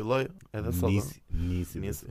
[0.00, 0.88] filloj edhe sot.
[0.90, 1.80] Nisi, nisi.
[1.80, 2.06] nisi.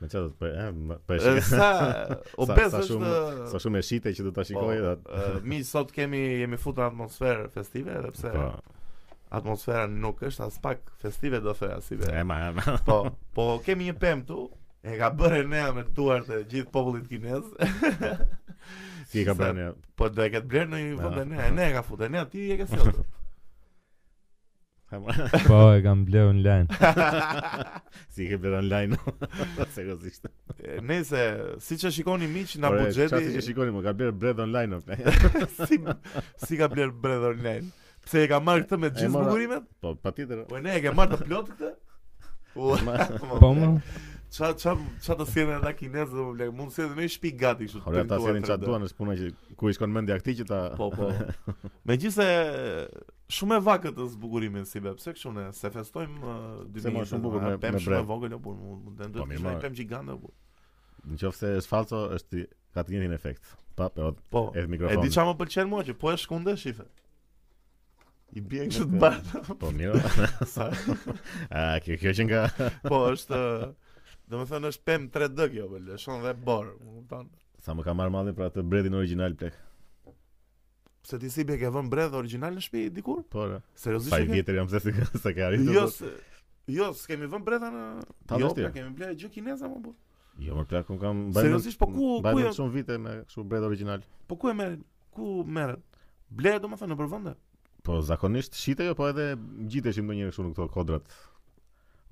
[0.00, 0.64] Me çfarë po e
[1.08, 1.42] po e shikoj.
[1.48, 1.70] Sa
[2.40, 3.12] u bëz sa, shumë
[3.52, 4.82] sa shumë e shite që do ta shikoj.
[5.02, 8.50] Po, mi sot kemi jemi futur në atmosferë festive edhe pse po.
[9.38, 12.12] atmosfera nuk është as pak festive do thoya si be.
[12.20, 12.76] Ema, ema.
[12.86, 12.98] Po,
[13.34, 14.44] po kemi një pemë tu,
[14.86, 17.48] e ka bërë nea me duar të gjithë popullit kinez.
[19.10, 19.72] si ka bërë nea?
[19.98, 22.60] Po do e ketë blerë në një nea, e ka futur e nea ti e
[22.62, 23.08] ka sjotë.
[25.46, 26.66] po, e kam bler online.
[28.14, 28.96] si ke bler online?
[29.74, 29.96] Se go
[30.86, 31.24] Nese,
[31.60, 33.14] si që shikoni miq nga Por, bugjeti...
[33.14, 34.78] Qa si që shikoni mu ka bler bread online?
[34.78, 35.02] Okay.
[35.66, 35.80] si,
[36.46, 37.72] si ka bler bread online?
[38.06, 39.66] Pse e ka marrë këtë me gjithë bugurimet?
[39.82, 40.44] Po, pa tjetër.
[40.52, 41.72] Po, ne e ke marrë të plotë këtë?
[42.56, 42.72] Po,
[43.40, 43.74] po më...
[44.30, 44.72] Sa sa
[45.02, 46.48] sa të thënë ata kinezë do bëj.
[46.58, 47.82] Mund se në shpik gati kështu.
[47.86, 49.28] Ora ata thënë ça duan në punë që
[49.60, 51.10] ku i shkon mendja këtij që ta Po po.
[51.88, 52.90] Megjithëse
[53.36, 54.96] shumë e vakët është zbukurimin si be.
[54.98, 56.66] Pse kështu ne se festojmë 2000.
[56.66, 59.38] Uh, se më shumë bukur me pemë shumë e vogël apo mund të ndendë të
[59.38, 60.34] shojmë pemë gigante apo.
[61.06, 62.44] Në qoftë se është falso është
[62.76, 63.54] ka të njëjtin efekt.
[63.78, 64.98] Pa, po, po, edhe mikrofon.
[64.98, 66.90] E di çamë pëlqen mua që po e shkundë shife.
[68.36, 69.50] I bie kështu të bash.
[69.62, 70.28] Po mirë.
[70.54, 70.66] Sa.
[71.46, 72.42] Ah, kjo kjo që nga.
[72.88, 73.38] Po, është
[74.28, 77.28] Do më thënë është pem 3D kjo, bëllë, shonë dhe borë, më kuptonë.
[77.62, 79.54] Sa më ka marrë madhe pra të bredin original plek.
[81.06, 83.20] Se ti si be ke vënë bredh original në shtëpi dikur?
[83.30, 83.44] Po.
[83.52, 83.60] po.
[83.82, 84.10] Seriozisht?
[84.10, 84.80] Pa vjetër jam se
[85.22, 85.70] sa ke arritur.
[85.76, 86.10] Jo, se,
[86.74, 87.84] jo, s'kemi vënë bredha në
[88.26, 89.96] Ta jo, pra kemi blerë gjë kineza më bot.
[90.42, 91.38] Jo, më plak un kam bën.
[91.46, 94.02] Seriozisht, po ku ku janë shumë vite me kështu bredh original?
[94.26, 94.82] Po ku e merrin?
[95.14, 96.02] Ku merret?
[96.34, 97.36] Blerë thënë në përvendë?
[97.86, 99.30] Po zakonisht shitej jo, po edhe
[99.70, 101.14] gjiteshim ndonjëherë kështu në këto kodrat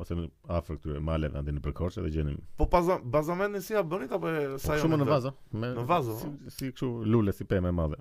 [0.03, 2.35] ose në afër këtyre maleve aty në Përkorçë dhe gjeni...
[2.59, 4.85] Po bazamentin si ja bënit apo e po, sa jo?
[4.89, 5.33] Shumë në vazo.
[5.53, 6.17] Me, në vazo.
[6.23, 8.01] Si, si kështu lule si pemë e madhe.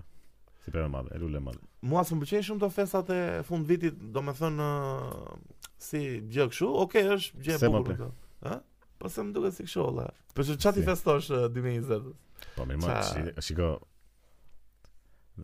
[0.64, 1.60] Si pemë e madhe, e lule e madhe.
[1.86, 6.02] Mua s'm pëlqen shumë të festat e fund vitit, domethënë uh, si
[6.32, 6.70] gjë kështu.
[6.86, 8.28] Okej, okay, është gjë e bukur këtë.
[8.50, 8.60] Ëh?
[9.04, 10.08] Po më duket si kështu olla.
[10.34, 10.88] Po ç'i çati si.
[10.90, 11.94] festosh 2020?
[11.94, 13.74] Uh, po më marr, shiko.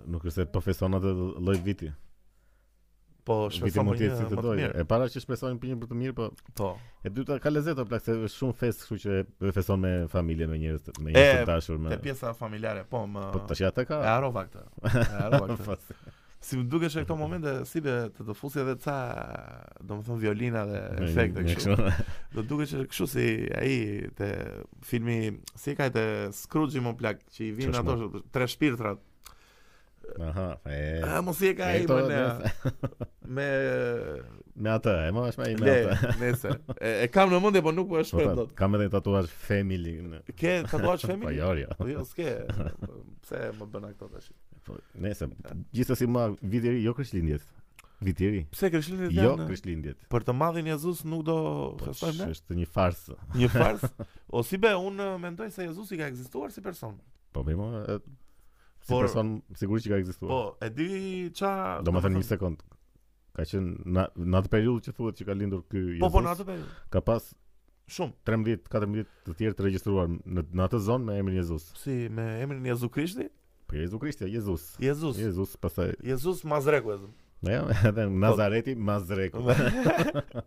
[0.07, 1.93] Nuk është se po feston atë lloj viti
[3.31, 4.71] po shpresoj mund të jetë të mirë.
[4.83, 6.29] E para që shpresojmë për një për të mirë, po.
[6.59, 6.71] Po.
[7.07, 9.19] E dyta ka lezet apo plakse është shumë fest, kështu që
[9.51, 11.95] e feson me familje, me njerëz, me njerëz të dashur me.
[11.97, 13.05] E pjesa familjare, po.
[13.11, 13.29] Më...
[13.35, 14.01] Po tash ata ka.
[14.07, 14.65] E harova këtë.
[14.91, 15.69] E harova këtë.
[15.69, 18.97] Po, si më duke që e këto momente, si të të fusi edhe ca,
[19.85, 21.77] do më thonë, violina dhe efekte kështu.
[22.35, 23.27] Do duke që kështu si
[23.61, 23.77] aji
[24.19, 24.31] te
[24.91, 25.19] filmi,
[25.61, 26.05] si e ka e të
[26.41, 29.03] skrujgjim plak, që i vinë ato tre shpirtrat,
[30.21, 31.01] Aha, e.
[31.05, 32.51] A mos e ka ai mëna.
[33.37, 33.47] me
[34.57, 36.09] me atë, e mos më i me atë.
[36.23, 38.51] Nëse e, e kam në mendje, po nuk po e shpreh dot.
[38.51, 39.99] Po, kam edhe tatuazh family.
[40.09, 40.21] Në...
[40.41, 41.27] Ke tatuazh family?
[41.29, 41.77] Po jo, jo.
[41.79, 42.31] Po, jo, s'ke.
[43.27, 44.31] Pse më bën ato tash?
[44.67, 45.29] Po, nëse
[45.77, 46.25] gjithsesi më
[46.57, 47.47] viti i ri, jo krishtlindjet.
[48.09, 48.41] Viti i ri.
[48.55, 49.13] Pse krishtlindjet?
[49.21, 50.07] Jo, krishtlindjet.
[50.13, 51.37] Për të madhin Jezus nuk do
[51.85, 52.31] festojmë po, ne?
[52.35, 53.19] Është një farsë.
[53.37, 53.93] Një farsë?
[54.33, 56.97] O si be, un mendoj se Jezusi ka ekzistuar si person.
[57.37, 57.59] Po, më
[58.83, 60.31] Si por, person, sigurisht që ka ekzistuar.
[60.31, 60.89] Po, e di
[61.37, 61.53] ça,
[61.85, 62.61] do të thënë një sekond.
[63.37, 66.03] Ka qenë në atë periudhë që thuhet që ka lindur ky Jezus.
[66.05, 66.77] Po, po në atë periudhë.
[66.97, 67.27] Ka pas
[67.91, 71.69] shumë 13, 14 të tjerë të regjistruar në në atë zonë me emrin Jezus.
[71.83, 73.29] Si me emrin Jezu Krishti?
[73.71, 74.71] Po Jezu Krishti, Jezus.
[74.83, 75.21] Jezus.
[75.23, 75.93] Jezus pastaj.
[76.07, 76.97] Jezus Mazreku.
[77.47, 77.61] Ne,
[77.93, 79.45] edhe në Nazareti Mazreku.
[79.45, 80.41] Po.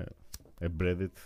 [0.63, 1.19] e bredit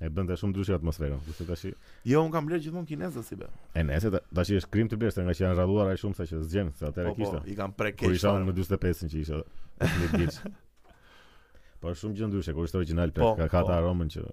[0.00, 1.20] e bën të shumë ndryshe atmosferën.
[1.28, 1.66] Kështu tash.
[2.08, 3.50] Jo, un kam bërë gjithmonë kineza si be.
[3.76, 6.26] E nese tash është krim të bërë se nga që janë rradhuar ai shumë sa
[6.32, 7.36] që zgjen se po, po, kishte.
[7.36, 8.06] Po, i kam prekë.
[8.06, 10.56] Kur isha në 45-ën që isha në
[11.84, 13.68] Po shumë gjë ndryshe, kur është original po, ka, ka po.
[13.68, 14.24] ta aromën që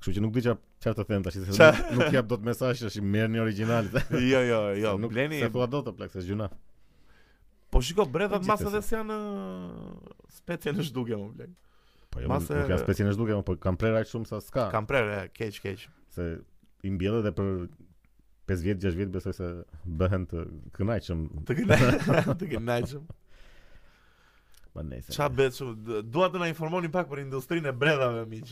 [0.00, 1.38] Kështu që nuk di çfarë të them tash,
[1.96, 3.86] nuk, jap dot mesazh, është merrni një original.
[4.32, 5.40] jo, jo, jo, nuk, pleni.
[5.40, 6.50] Se thua dot është gjuna.
[7.72, 9.16] Po shiko, brevat mas edhe se janë
[10.40, 11.50] specie në shduke më blej.
[12.12, 14.68] Po jo, masë nuk janë specie në shduke, po kam prerë aq shumë sa s'ka.
[14.74, 15.88] Kam prerë, keq, keq.
[16.16, 16.28] Se
[16.86, 17.52] i mbjell edhe për
[18.52, 19.52] 5 vjet, 6 vjet besoj se
[20.00, 20.44] bëhen të
[20.76, 21.24] kënaqshëm.
[21.48, 22.34] Të kënaqshëm.
[22.44, 23.08] të kënaqshëm.
[24.76, 26.02] Po nëse.
[26.12, 28.50] Dua të na informoni pak për industrinë e bredhave, miq.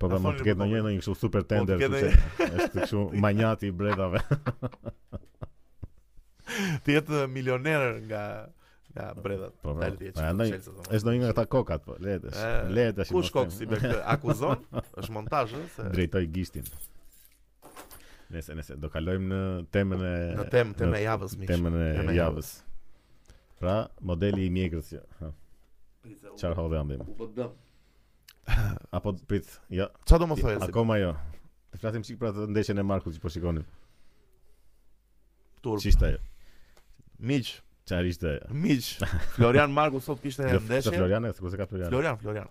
[0.00, 2.46] Po po të ketë po, ndonjë ndonjë kështu super tender, kështu.
[2.46, 4.22] Është kështu magnati i bredhave.
[6.86, 8.22] Ti jetë milioner nga
[8.90, 9.54] nga bredhat.
[9.62, 9.90] Po po.
[10.16, 11.98] Prandaj po, është ndonjë nga ata kokat, po.
[12.02, 12.32] Le të.
[12.74, 13.12] Le të tash.
[13.14, 13.70] Kush kokë si
[14.16, 14.64] akuzon?
[14.98, 15.86] Është montazh, se.
[15.94, 16.66] Drejtoj gishtin.
[18.34, 19.40] Nëse nëse do kalojmë në
[19.76, 21.50] temën e në temën e javës, miq.
[21.54, 21.78] Temën
[22.10, 22.50] e javës.
[23.62, 25.30] Pra, modeli i mjekrës që.
[26.40, 26.96] Çfarë hove ambi?
[26.96, 27.56] U bë po dëm.
[28.96, 29.86] Apo prit, jo.
[30.08, 30.60] Çfarë do të thojë?
[30.68, 31.10] Akoma jo.
[31.74, 33.66] E flasim sikur për pra ndeshjen e Markut që po shikonin.
[35.64, 35.82] Turp.
[35.84, 36.12] Si jo
[37.30, 37.50] Miq
[37.90, 38.30] çfarë ishte?
[38.56, 38.88] Miç.
[39.34, 40.94] Florian Marku sot kishte jo, ndeshje.
[40.96, 41.90] Florian, ku se ka Florian?
[41.92, 42.50] Florian, Florian.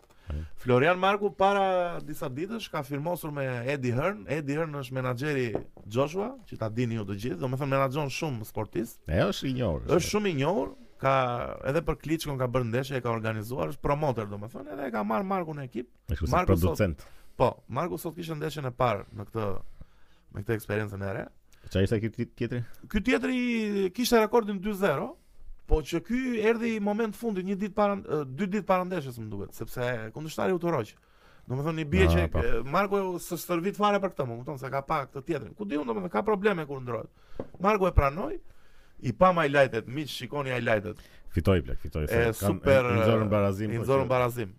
[0.62, 4.20] Florian Marku para disa ditësh ka firmosur me Eddie Hearn.
[4.30, 5.48] Eddie Hearn është menaxheri
[5.96, 9.08] Joshua, që ta dini ju të gjithë, domethënë menaxhon shumë sportistë.
[9.10, 9.90] Ai është i njohur.
[9.98, 11.14] Është shumë i njohur, ka
[11.70, 15.04] edhe për Kliçkon ka bërë ndeshje e ka organizuar, është promotor domethënë, edhe e ka
[15.08, 15.88] marr Markun në ekip.
[16.34, 17.06] Marku producent.
[17.40, 17.48] Po,
[17.78, 19.46] Marku sot kishte ndeshjen e parë në këtë
[20.34, 21.26] me këtë eksperiencën e re.
[21.70, 22.60] Çfarë ishte këtë tjetri?
[22.92, 23.40] Ky tjetri
[23.96, 25.08] kishte rekordin 2-0,
[25.70, 26.20] po që ky
[26.52, 27.96] erdhi në moment fundit, një ditë para
[28.28, 30.92] dy ditë para ndeshjes, më duket, sepse kundështari u toroq.
[31.50, 32.44] Domethënë i bie ah, që po.
[32.76, 35.56] Marku së stërvit fare për këtë, më kupton se ka pak këtë tjetrin.
[35.58, 37.10] Ku diun domethënë ka probleme kur ndrohet.
[37.66, 38.36] Marku e pranoi,
[39.02, 40.98] i pa highlighted, miq shikoni highlighted.
[41.30, 42.34] Fitoi plak, fitoi Fer.
[42.34, 43.72] super i zorën barazim.
[43.72, 44.54] I zorën po barazim.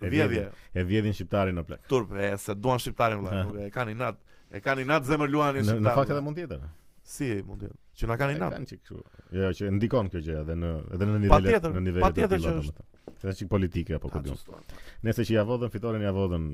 [0.00, 1.82] E vjedhin, e vjedhin shqiptarin në plak.
[1.88, 4.18] Turp, e se duan shqiptarin vëlla, nuk e kanë nat,
[4.50, 5.84] e kanë nat zemër luani shqiptar.
[5.84, 6.64] Në fakt edhe mund tjetër.
[7.12, 7.78] Si mund tjetër?
[7.92, 8.56] Që na kanë nat.
[8.56, 8.98] Kanë kështu.
[9.36, 12.88] Jo, që ndikon kjo gjë edhe në edhe në nivel në nivel të tjerë domethënë.
[13.22, 14.74] Është çik politike apo kujt.
[15.06, 16.48] Nëse që ja vodën fitoren ja vodën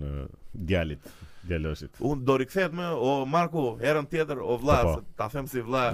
[0.53, 1.07] djalit
[1.49, 1.97] djaloshit.
[2.05, 5.17] Unë do rikthehet më, o Marku, herën tjetër, o vlla, po, po.
[5.19, 5.87] ta them si vlla.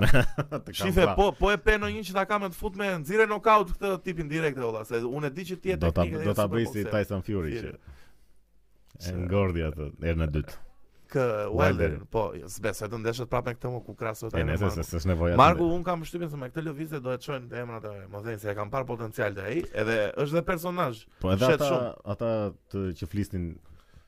[0.72, 1.14] Shife, vla.
[1.18, 3.94] po po e pe në një që ta kam të fut me nxirë nokaut këtë
[4.06, 6.26] tipin direkte valla, se unë e di që ti e teknikë.
[6.28, 7.74] Do ta bëj si Tyson Fury që
[8.94, 10.60] e ngordi atë herën e dytë.
[11.14, 14.46] Kë Wilder, po, s'bes, s'besoj të ndeshet prapë me këtë më ku krasoj tani.
[14.48, 17.60] Ne se s'është Marku, un kam shtypin se me këtë lëvizje do e çojnë te
[17.62, 21.04] emrat e modhen se e kam parë potencial te ai, edhe është dhe personazh.
[21.22, 21.50] Po edhe
[22.10, 22.32] ata
[22.74, 23.52] që flisnin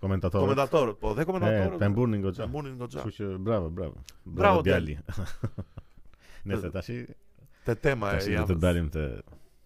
[0.00, 0.40] komentator.
[0.40, 1.72] Komentator, po dhe komentator.
[1.72, 2.46] Ne ta mbunin goxha.
[2.46, 3.02] Ta goxha.
[3.02, 3.96] Kështu që bravo, bravo.
[4.24, 4.98] Bravo djali.
[6.46, 6.92] Ne se tash
[7.66, 8.44] te tema e jam.
[8.44, 9.02] Ne të dalim te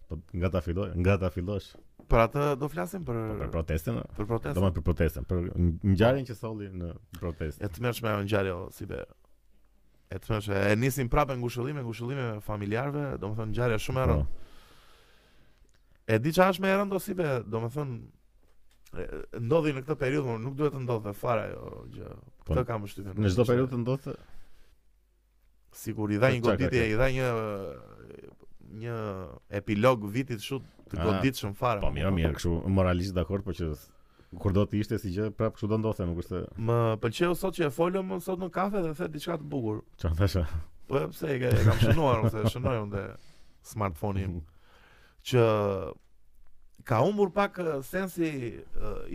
[0.09, 1.75] po nga ta filloj, nga ta fillosh.
[2.09, 4.57] Për atë do flasim për po, për protestën, për protestën.
[4.57, 5.49] Domethënë për protestën, për
[5.93, 6.89] ngjarjen që solli në
[7.19, 7.67] protestë.
[7.67, 9.03] E tmerrshme ajo ngjarje ose si be
[10.11, 14.17] e tmerrshme, e nisim prapë ngushëllime, ngushëllime familjarëve, domethënë ngjarja shumë e po.
[14.17, 14.49] rëndë.
[16.17, 17.95] Edi çfarë është më e rëndosur si be, domethënë
[19.39, 22.09] ndodhi në këtë periudhë, por nuk duhet të ndodhte fare ajo gjë.
[22.47, 23.13] Këtë po, kam vështirë.
[23.23, 24.15] Në çdo periudhë ndodhte
[25.81, 27.29] sikur i dha një goditje, i dha një
[28.81, 28.97] një
[29.59, 31.83] epilog vitit të shumë të ah, goditshëm fare.
[31.85, 33.71] Po mirë, mirë, kështu moralisht dakord, por që
[34.41, 36.43] kur do të ishte si gjë, prapë kështu do ndodhte, nuk është.
[36.67, 39.79] Më pëlqeu sot që e folëm sot në kafe dhe the diçka të bukur.
[40.03, 40.45] Çfarë thashë?
[40.91, 43.03] Po pse e kam shënuar ose shënoi unë
[43.73, 44.35] smartphone-in
[45.31, 45.43] që
[46.85, 48.29] ka humbur pak sensi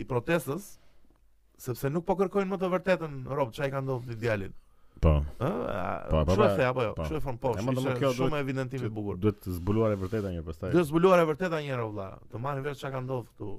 [0.01, 0.67] i protestës
[1.61, 4.55] sepse nuk po kërkojnë më të vërtetën rob çai ka ndodhur ditë djalit.
[5.01, 5.13] Po.
[5.39, 6.35] Ëh, po, po, po.
[6.35, 6.91] Shumë apo jo?
[6.93, 7.01] Po.
[7.03, 7.73] po shumë fond poshtë.
[7.93, 9.17] Është shumë evidentim i bukur.
[9.21, 10.71] Duhet të zbuluar e vërteta një pastaj.
[10.73, 12.07] Duhet zbuluar e vërteta një herë vëlla.
[12.31, 13.51] Të marrin vetë çka ka ndodhur këtu.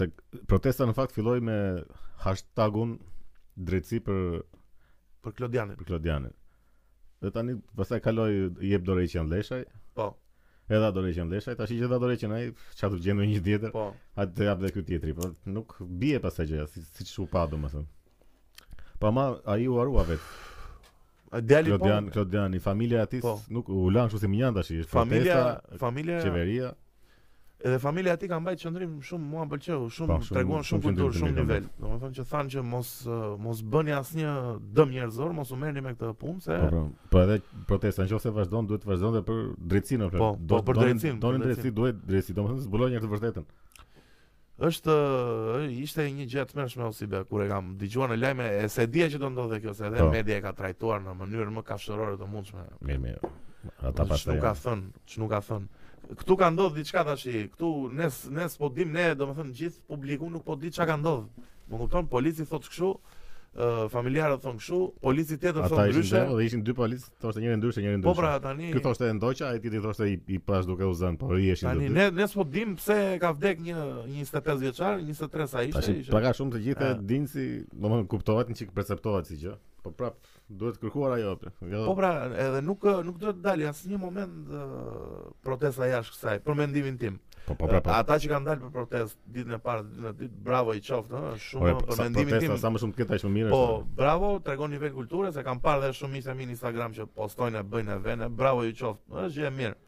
[0.00, 0.08] Se
[0.52, 1.58] protesta në fakt filloi me
[2.26, 2.96] hashtagun
[3.56, 4.22] drejtësi për
[5.24, 5.78] për Klodianin.
[5.80, 6.36] Për Klodianin.
[7.22, 8.32] Dhe tani pastaj kaloi
[8.70, 9.64] jep dorë i qendleshaj.
[9.98, 10.12] Po
[10.76, 12.42] edhe ato leqen ndeshaj, tash që ato leqen ai
[12.78, 13.72] çfarë do gjendë një tjetër.
[13.76, 13.84] Po.
[14.20, 17.46] Atë të jap dhe ky tjetri, po nuk bie pas gjëja si siç u pa
[17.52, 17.86] domethën.
[19.00, 20.26] Po ma ai u harua vet.
[21.44, 22.18] Djali Klodian, po.
[22.18, 23.36] Klodian, Klodian, familja e po.
[23.52, 26.74] nuk u lan kështu si më janë tash, familja, protesta, familja qeveria.
[27.64, 31.32] Edhe familja ti ka mbajtur qendrim shumë mua pëlqeu, shumë treguan shumë, shumë kulturë, shumë
[31.38, 31.64] nivel.
[31.82, 32.90] Domethënë që thanë që mos
[33.46, 34.34] mos bëni asnjë
[34.78, 37.38] dëm njerëzor, mos u merrni me këtë punë se Po, po, po edhe
[37.70, 39.40] protesta nëse vazhdon duhet të vazhdonte për
[39.72, 41.12] drejtësinë, po, po, do, po për drejtësi.
[41.26, 43.48] Donin drejtësi, duhet drejtësi, domethënë zbulon njerëz të vërtetën.
[44.68, 44.96] Është
[45.82, 48.86] ishte një gjë të mëshme ose be kur e kam dëgjuar në lajme e se
[48.90, 50.14] dia që do ndodhe kjo se edhe po.
[50.14, 52.64] media e ka trajtuar në mënyrë më kafshërore të mundshme.
[52.88, 53.32] Mirë, mirë.
[53.90, 54.34] Ata pastaj.
[54.38, 54.78] Çu ka
[55.14, 55.68] çu ka thën.
[56.08, 60.44] Ktu ka ndodh diçka tash, këtu ne ne s'po dim ne, domethënë gjithë publiku nuk
[60.46, 61.28] po di çka ka ndodh.
[61.68, 66.16] Më kupton, polici thotë kështu, uh, familjarë thon kështu, polici tjetër thon ndryshe.
[66.16, 68.14] Ata ishin dhe ishin dy polic, thoshte njëri ndryshe, njëri po, ndryshe.
[68.14, 70.96] Po pra tani, ky thoshte e ndoqa, ai tjetri thoshte i, i pas duke u
[70.96, 71.82] zën, po ri ishin dy.
[71.90, 73.76] Tani ne ne s'po dim pse ka vdek një
[74.08, 75.98] 25 vjeçar, 23 sa ishte.
[76.08, 79.60] Tash pak shumë të gjithë dinë si, domethënë kuptohet një çik perceptohet si gjë.
[79.84, 80.16] Po prap,
[80.48, 81.32] Duhet të kërkuar ajo
[81.68, 81.82] jo.
[81.84, 86.56] Po pra, edhe nuk nuk do të dalë asnjë moment uh, protesta jashtë kësaj për
[86.62, 87.18] mendimin tim.
[87.44, 87.92] Po po pra po.
[87.98, 91.20] Ata që kanë dalë për protest ditën e parë, ditën e dytë, bravo i qoftë,
[91.34, 92.30] ëh, shumë Ore, për mendimin tim.
[92.30, 93.50] Po, protesta sa më shumë të ketë aq më mirë.
[93.52, 93.92] Po, sa...
[94.00, 97.68] bravo, tregon nivel kulture, se kam parë dhe shumë isha në Instagram që postojnë e
[97.74, 99.78] bëjnë vënë, bravo i qoftë, është gjë e mirë.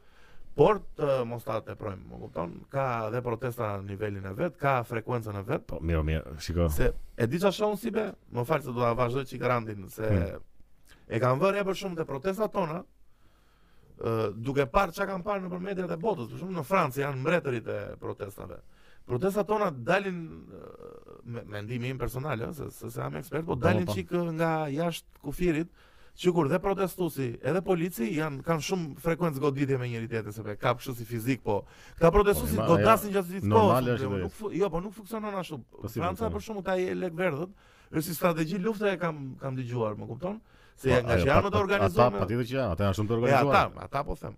[0.60, 2.54] Por të mos ta teprojmë, më kupton?
[2.74, 5.64] Ka dhe protesta në nivelin e vet, ka frekuencën e vet.
[5.70, 6.68] Po, mirë, mirë, shikoj.
[6.74, 8.08] Se e di çfarë shon si be?
[8.36, 10.40] Më fal se do ta vazhdoj çikrandin se hmm
[11.10, 12.80] e kanë vërë e për shumë të protestat tona,
[14.40, 17.18] duke parë që kanë parë në për medjet e botës, për shumë në Francë janë
[17.22, 18.60] mbretërit e protestave.
[19.10, 20.20] Protestat tona dalin,
[21.26, 24.02] me, ndimi im personal, se, se, se jam ekspert, po dalin da, po, po.
[24.02, 25.72] qikë nga jashtë kufirit,
[26.20, 30.56] që kur dhe protestusi edhe polici janë, kanë shumë frekuencë goditje me njëri tjetën, sepse
[30.60, 31.60] kap kështu si fizik, po
[32.00, 33.90] ka protestusi do po, godasin gjatë jo, gjithë kohës.
[33.90, 35.60] Normal po, Nuk, jo, po nuk funksionon ashtu.
[35.94, 37.52] Franca për shkakun ka lek verdhët,
[37.90, 40.40] është si strategji lufte e kam kam dëgjuar, më kupton?
[40.80, 42.06] se pa, nga janë të organizuar.
[42.12, 43.54] Ata, patjetër që janë, ata janë shumë të organizuar.
[43.54, 44.36] Ja, Ata, ata po them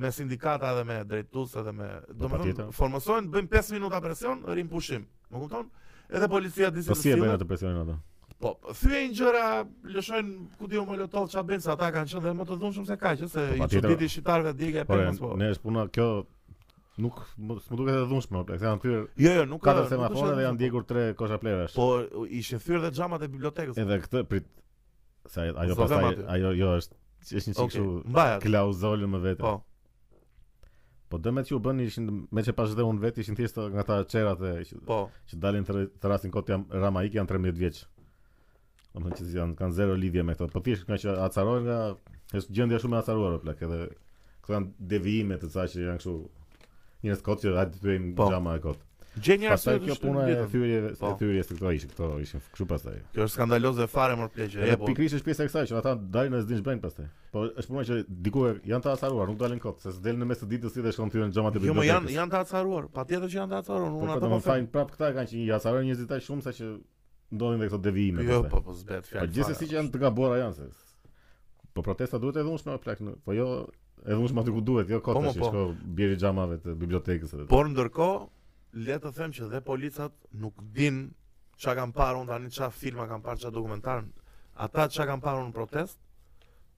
[0.00, 5.02] me sindikata edhe me drejtues edhe me domethënë formosohen, bëjnë 5 minuta presion, rrin pushim.
[5.28, 5.66] Më kupton?
[6.08, 7.98] Edhe policia disi po si e bëjnë atë presionin ata?
[8.42, 9.42] Po, thyen gjëra,
[9.92, 12.96] lëshojnë ku diu molotov çfarë bën se ata kanë qenë dhe më të dhunshëm se
[13.02, 15.34] kaq, se po i çuditë shqiptarëve dike e po, pemës po.
[15.38, 16.08] Ne është puna kjo
[17.02, 19.04] nuk më duket të dhunshme apo plaqë, janë thyer.
[19.26, 20.92] Jo, jo, nuk ka katër semafore dhe janë ndjekur po.
[20.94, 21.76] tre kosha plerash.
[21.76, 21.90] Po,
[22.40, 23.78] ishte thyer dhe xhamat e bibliotekës.
[23.84, 24.48] Edhe këtë prit,
[25.26, 27.84] Se ajo, ajo ajo jo është është një qikë shu
[28.44, 28.70] klau
[29.14, 29.52] më vetë, Po,
[31.12, 33.60] po dhe me që u bënë ishin, me që pas dhe unë vetë ishin thjesht
[33.76, 34.52] nga ta qerat dhe
[34.88, 34.98] Po
[35.30, 37.86] Që dalin të, të rasin kotë jam rama i kja 13 vjeqë,
[38.92, 41.78] Po më që janë kanë zero lidhje me këto Po thjesht nga që atësarojnë nga
[42.34, 43.80] Hesu gjëndja shumë atësaruar o plak edhe
[44.42, 46.18] Këto janë devijime të ca që janë kështu
[47.06, 48.78] Njësë kotë që rajtë të të të të të
[49.20, 51.10] Gjen një arsye kjo puna e thyrjeve, e po.
[51.20, 52.94] thyrjes këto ishin, këto ishin kështu pastaj.
[53.12, 54.62] Kjo është skandaloz dhe fare më pleqë.
[54.70, 57.08] Ja Pikrisht është pjesa e kësaj që ata dalin as dinë bëjnë pastaj.
[57.34, 60.40] Po është puna që diku janë të acaruar, nuk dalin kot, se s'del në mes
[60.40, 61.92] të ditës si dhe shkon thyrën xhamat e jo, bibliotekës.
[61.92, 62.88] Jo, janë janë të acaruar.
[62.96, 64.34] Patjetër që janë të acaruar, unë po, po, ato po.
[64.34, 66.72] Po fajin prap këta kanë që i acaruar njerëzit aq shumë sa që
[67.36, 68.48] ndodhin me këto devijime jo, pastaj.
[68.48, 69.28] Jo, po po zbet fjalë.
[69.28, 70.70] Po gjithsesi që janë të gabuara janë se.
[71.76, 73.50] Po protesta duhet edhe unë plak, po jo
[74.06, 75.66] edhe unë shumë ku duhet, jo kot tash, shko
[76.00, 77.48] bjerë xhamave të bibliotekës edhe.
[77.52, 78.20] Por ndërkohë
[78.72, 81.10] le të them që dhe policat nuk din
[81.60, 84.06] çka kanë parë unë tani çka filma kanë parë çka dokumentar.
[84.56, 85.98] Ata çka kanë parë në protest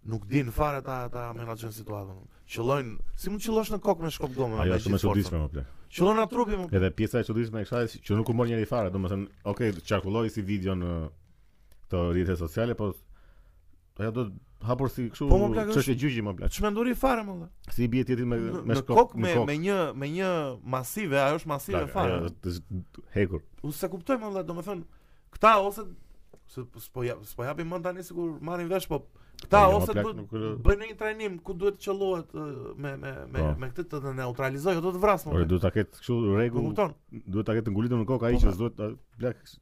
[0.05, 2.19] nuk din fare ata ata menaxhon situatën.
[2.51, 4.59] Qëllojnë, si mund qëllosh në kokë me shkop gome?
[4.65, 5.71] Ajo është më çuditshme më plak.
[5.95, 6.67] Qëllon atë trupi Më...
[6.77, 10.33] Edhe pjesa e çuditshme e kësaj që nuk u mor njëri fare, domethënë, okay, çarkulloi
[10.35, 10.91] si video në
[11.87, 12.91] këto rrjete sociale, po
[14.03, 15.39] ajo do të hapur si kështu po,
[15.77, 16.59] çështë gjyqi më plaç.
[16.59, 18.39] Ç'më fare më dhe Si i bie tjetrit me
[18.71, 20.31] me shkok me me një me një
[20.77, 22.19] masive, ajo është masive fare.
[23.19, 23.45] Hekur.
[23.63, 24.87] U sa kuptoj më vë, domethënë,
[25.37, 25.85] këta ose
[26.55, 29.03] se po ja po ja bën tani sigur marrin vesh po
[29.45, 32.35] këta ose bëjnë një trajnim ku duhet të qellohet
[32.79, 33.55] me me me po.
[33.61, 37.47] me këtë të, të neutralizojë do të vras më duhet ta ketë kështu rregull duhet
[37.49, 39.57] ta ketë ngulitur në kokë ai po, që s'duhet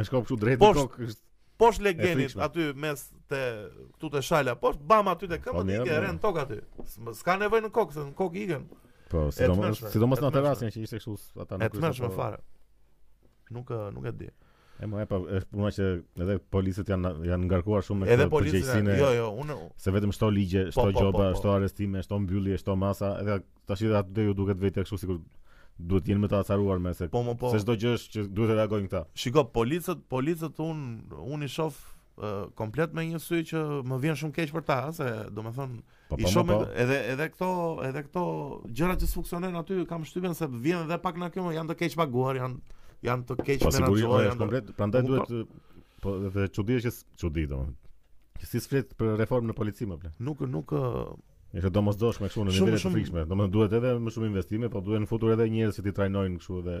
[0.00, 1.12] me shkop kështu drejt në kokë
[1.60, 3.40] poshtë legenit aty mes te
[3.94, 6.60] këtu te shala poshtë bam aty te po, këmbët i ke rën tok aty
[7.18, 8.64] s'ka nevej në kokë se në kokë ikën
[9.12, 12.40] po sidomos sidomos në terasin që ishte kështu ata po- nuk e kanë më fare
[13.58, 14.32] nuk nuk e di
[14.82, 15.84] E më e pa, po, është puna që
[16.24, 18.96] edhe policët janë janë ngarkuar shumë me këtë përgjegjësinë.
[18.98, 22.18] Jo, jo, unë se vetëm shto ligje, shto gjoba, po, po, po, shto arrestime, shto
[22.24, 23.36] mbyllje, shto masa, edhe
[23.70, 25.20] tash edhe aty do ju duket vetë kështu sikur
[25.78, 27.50] duhet të jenë më të acaruar me se po, më, po.
[27.50, 29.00] se çdo gjë është që duhet të reagojnë këta.
[29.18, 30.78] Shiko, policët, policët un
[31.34, 31.74] un i shoh
[32.54, 35.72] komplet me një sy që më vjen shumë keq për ta, se domethën
[36.12, 37.48] po, i po, shoh po, edhe edhe këto
[37.90, 38.22] edhe këto
[38.70, 41.98] gjërat që funksionojnë aty kam shtypen se vjen edhe pak na këmo, janë të keq
[41.98, 43.84] paguar, janë janë të keq me natyrë.
[43.84, 45.42] Po sigurisht, komplet, prandaj duhet të
[46.04, 47.80] po edhe çudi është çudi domethën.
[48.34, 50.14] Që si sflet për reformën e policisë më plan.
[50.26, 50.72] Nuk nuk
[51.54, 54.70] Nëse do mos dosh kështu në nivele të frikshme, Domethënë duhet edhe më shumë investime,
[54.72, 56.74] po duhen futur edhe njerëz që ti trajnojnë kështu edhe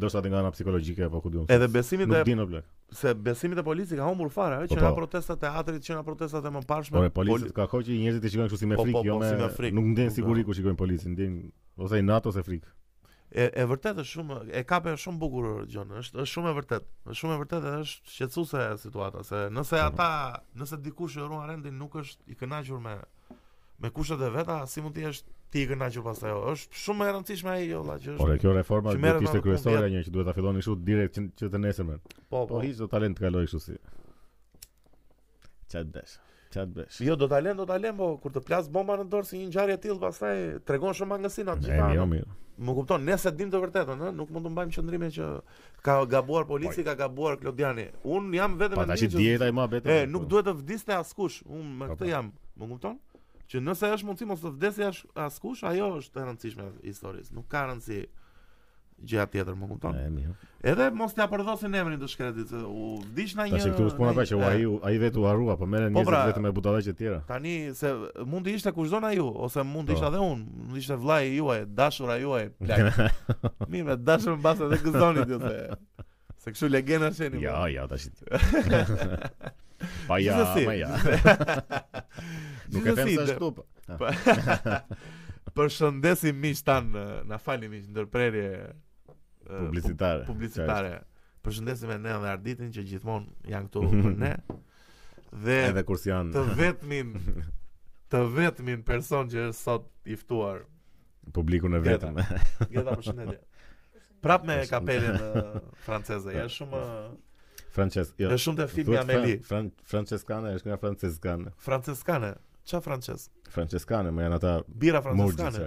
[0.00, 1.46] ndoshta edhe nga ana psikologjike apo ku diun.
[1.54, 2.62] Edhe besimi te Nuk dinë
[3.00, 4.98] Se besimi te policia ka humbur fare, ëh, po, që na po.
[4.98, 7.04] protesta te teatrit, që na protesta e mëparshme.
[7.04, 9.90] Po policia ka hoqë njerëzit të shikojnë kështu si me po, frikë, jo me nuk
[9.94, 11.38] ndjen siguri kur shikojnë policin, ndjen
[11.86, 12.74] ose i NATO ose frikë.
[13.36, 16.56] E, e vërtetë është shumë e kapë është shumë bukur gjon, është është shumë e
[16.56, 16.88] vërtetë.
[17.12, 20.08] Është shumë e vërtetë dhe është shqetësuese situata se nëse ata,
[20.60, 22.94] nëse dikush e ruan rendin nuk është i kënaqur me
[23.78, 27.08] me kushtet e veta si mund të jesh ti i kënaqur pastaj jo, është shumë
[27.08, 30.04] e rëndësishme ai jo valla që është Ora kjo reforma do të ishte kryesore ajo
[30.08, 32.80] që duhet ta fillonin kështu direkt që, që të nesër më po, po po hiç
[32.80, 33.76] do talent të kaloj kështu si
[35.72, 36.16] çad dash
[36.56, 39.42] çad dash jo do talent do talent po kur të plas bomba në dorë si
[39.44, 43.50] një ngjarje tillë pastaj tregon shumë mangësinë atë gjithë jo mirë Mu kupton, nëse dim
[43.52, 45.26] të vërtetën, ëh, nuk mund të mbajmë qendrime që
[45.84, 47.82] ka gabuar polici, ka gabuar Klodiani.
[48.08, 48.94] Un jam vetëm me një.
[48.94, 49.90] Pastaj dieta i mohbetë.
[49.92, 51.42] Ëh, nuk duhet të vdiste askush.
[51.52, 52.08] Un me po, këtë po.
[52.14, 52.30] jam.
[52.56, 52.96] Mu kupton?
[53.50, 54.86] që nëse është mundësi mos të vdesi
[55.24, 57.34] askush, ajo është e rëndësishme e historisë.
[57.36, 57.98] Nuk ka rëndësi
[59.06, 59.98] gjëja tjetër, më kupton?
[60.66, 63.60] Edhe mos t'ia përdhosin emrin të shkretit, u vdiq na një.
[63.60, 66.22] Tashi këtu na pa që ai ai vetë u harrua, po merren po, njerëz pra,
[66.32, 67.18] vetëm me butallaqe të tjera.
[67.30, 67.92] Tani se
[68.26, 70.00] mund të ishte kushdon ju, ose mund të po.
[70.00, 73.62] isha edhe unë, mund të ishte vllai juaj, dashura juaj, plak.
[73.70, 75.54] Mirë, dashur mbas edhe gëzoni ti se.
[76.46, 77.40] Se kështu legjenda sheni.
[77.44, 78.08] Jo, jo, tash.
[80.08, 80.88] Pa ja, ma ja.
[82.72, 83.52] Nuk e them se ashtu.
[83.52, 83.64] Po.
[85.56, 86.90] Përshëndesim miq tan,
[87.24, 88.48] na falni miq ndërprerje
[89.48, 90.24] publicitare.
[90.26, 90.94] Pu publicitare.
[91.46, 94.32] Përshëndesim ne dhe Arditin që gjithmonë janë këtu për ne.
[95.46, 97.14] Dhe edhe kur janë të vetmin
[98.12, 100.62] të vetmin person që është sot i ftuar
[101.36, 102.20] publikun e vetëm.
[102.70, 103.38] Gjeta përshëndetje.
[104.24, 105.18] Prap me kapelen
[105.86, 106.82] franceze, janë shumë
[107.76, 108.30] Frances, Jo.
[108.32, 109.34] Është shumë te filmi Ameli.
[109.44, 112.30] Fran Francescana është nga Francescane Francescana.
[112.66, 113.24] Çfarë Frances?
[113.54, 114.52] Francescana, më janë ata.
[114.84, 115.66] Bira Francescana.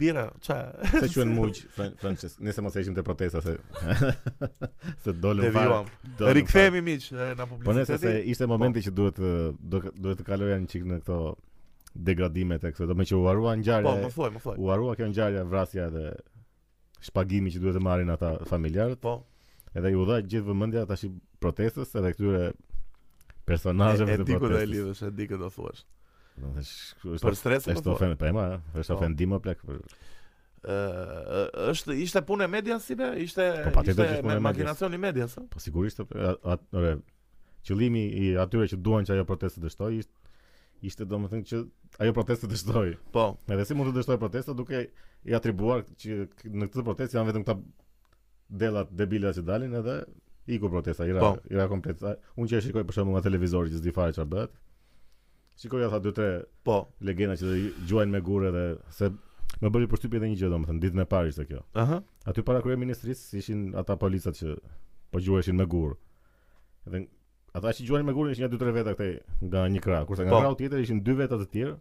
[0.00, 0.56] Bira, ça?
[0.96, 1.60] Se quhen Mugj
[2.00, 2.34] Frances.
[2.42, 3.52] Nëse mos e ishim te protesta se
[5.04, 5.46] se dolën pa.
[5.46, 5.92] Ne vjuam.
[6.40, 7.68] Rikthehemi miq në publikitet.
[7.68, 8.88] Po nëse se ishte momenti po.
[8.88, 11.20] që duhet duhet të kaloja një çik në këto
[12.08, 13.92] degradime të këto, do më që u harua ngjarja.
[13.92, 14.56] Po, më thuaj, më thuaj.
[14.64, 16.08] U harua kjo ngjarja vrasja dhe
[17.12, 18.98] shpagimi që duhet të marrin ata familjarët.
[19.06, 19.20] Po,
[19.74, 21.06] edhe i u dha gjithë vëmendja tash
[21.42, 22.42] protestës edhe këtyre
[23.48, 24.26] personazheve të protestës.
[24.26, 25.82] Edhe diku do e lidhësh, edhe diku do thuash.
[26.40, 27.96] Domethënë, për stres apo po po.
[27.96, 29.56] për ofendim, po, është ofendim apo
[30.64, 33.04] Ëh, është ishte punë e medias si be?
[33.20, 36.92] Ishte po, ishte me imagjinacion i medias Po sigurisht, atë
[37.68, 41.60] qëllimi i atyre që duan që ajo protestë të dështojë ishte ishte domethënë që
[42.00, 42.96] ajo protestë të dështojë.
[43.12, 43.26] Po.
[43.52, 44.80] Edhe si mund të dështojë protesta duke
[45.28, 46.16] i atribuar që
[46.56, 47.58] në këtë protestë janë vetëm këta
[48.48, 49.96] delat debila që dalin edhe
[50.54, 51.30] iku protesta, ira, po.
[51.52, 52.02] ira komplet.
[52.36, 54.58] Unë që e shikoj për shembull nga televizori që s'di fare çfarë bëhet.
[55.62, 56.34] Shikoj ata 2-3
[56.66, 56.78] po.
[57.08, 57.54] legjenda që
[57.90, 58.64] luajnë me gurë dhe
[58.98, 59.08] se
[59.62, 61.62] më bëri përshtypje edhe një gjë domethënë ditën e parë ishte kjo.
[61.80, 62.00] Aha.
[62.30, 64.56] Aty para kryeministrisë ishin ata policat që
[65.14, 65.96] po gjuheshin me gurë.
[66.88, 67.04] Edhe
[67.54, 69.12] ata që luajnë me gurë ishin nga 2-3 veta këtej
[69.48, 70.40] nga një krah, kurse nga po.
[70.42, 71.74] krahu tjetër ishin dy veta të tjerë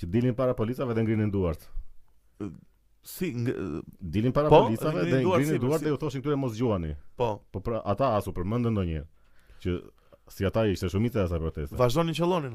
[0.00, 1.68] që dilin para policave dhe ngrinin duart.
[3.04, 3.82] Si ng...
[4.00, 6.94] dilin para po, policave dhe ngrinin si, duart dhe ju thoshin këtyre mos gjuani.
[7.20, 7.34] Po.
[7.52, 9.04] Po pra ata asu përmendën ndonjëherë
[9.64, 9.72] që
[10.32, 11.76] si ata ishte shumica e asaj proteste.
[11.76, 12.54] Vazhdonin të qellonin.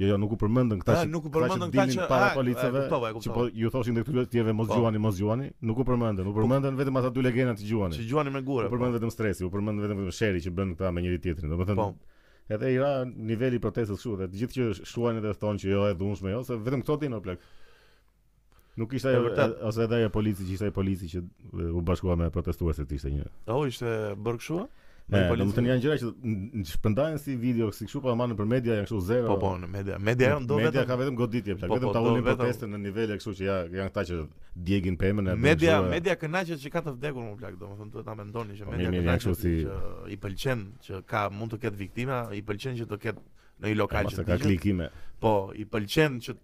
[0.00, 2.84] Jo, jo, nuk u përmendën këta që nuk u përmendën këta që para policave,
[3.24, 4.78] që po ju thoshin dhe këtyre tjerëve mos po.
[4.78, 7.98] gjuani, mos gjuani, nuk u përmendën, u përmendën vetëm ata dy legjenda që gjuani.
[7.98, 8.68] Që gjuani me gurë.
[8.70, 8.78] U po.
[8.78, 11.82] përmend vetëm stresi, u përmend vetëm sheri që bën këta me njëri tjetrin, domethënë.
[11.82, 12.14] Po.
[12.52, 15.84] Edhe ira niveli i protestës kështu dhe të gjithë që shuan edhe thonë që jo
[15.90, 17.44] e dhunshme, jo, se vetëm këto dinë o plak.
[18.80, 21.20] Nuk ishte ajo vërtet ose edhe ajo polici që ishte ajo polici që
[21.76, 23.24] u bashkua me protestuesit ishte një.
[23.26, 24.60] Jo, oh, ishte bërë kështu?
[25.12, 26.10] Me të Domethënë janë gjëra që
[26.70, 29.28] shpërndajnë si video, si kështu po ama për media janë kështu zero.
[29.28, 29.98] Po po, në media.
[30.08, 32.80] Media janë do vetëm Media ka vetëm goditje, po, vetëm po, ta ulin protestën në
[32.86, 34.20] nivele kështu që ja janë këta që
[34.70, 38.14] djegin pemën e Media, media kënaqet që ka të vdekur më plak, domethënë duhet ta
[38.22, 39.52] mendoni që po, media kënaqet që
[40.14, 43.26] i pëlqen që ka mund të ketë viktima, i pëlqen që të ketë
[43.66, 44.88] në i lokal po, që
[45.26, 46.38] Po, i pëlqen që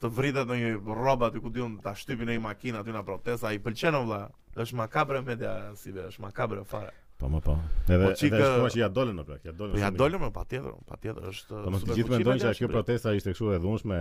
[0.00, 3.02] të vritet në një rrobë aty ku diun ta shtypin në një makinë aty na
[3.04, 4.22] protesta, i pëlqen vëlla.
[4.60, 6.90] Është makabre media si be, është makabre fare.
[7.20, 7.54] Po më po.
[7.84, 9.74] Edhe po çikë po që ja dolën apo ja dolën.
[9.76, 11.74] Po, ja dolën më po, patjetër, patjetër është po, super.
[11.74, 13.98] Po të gjithë mendojnë që kjo protesta ishte kështu e dhunshme,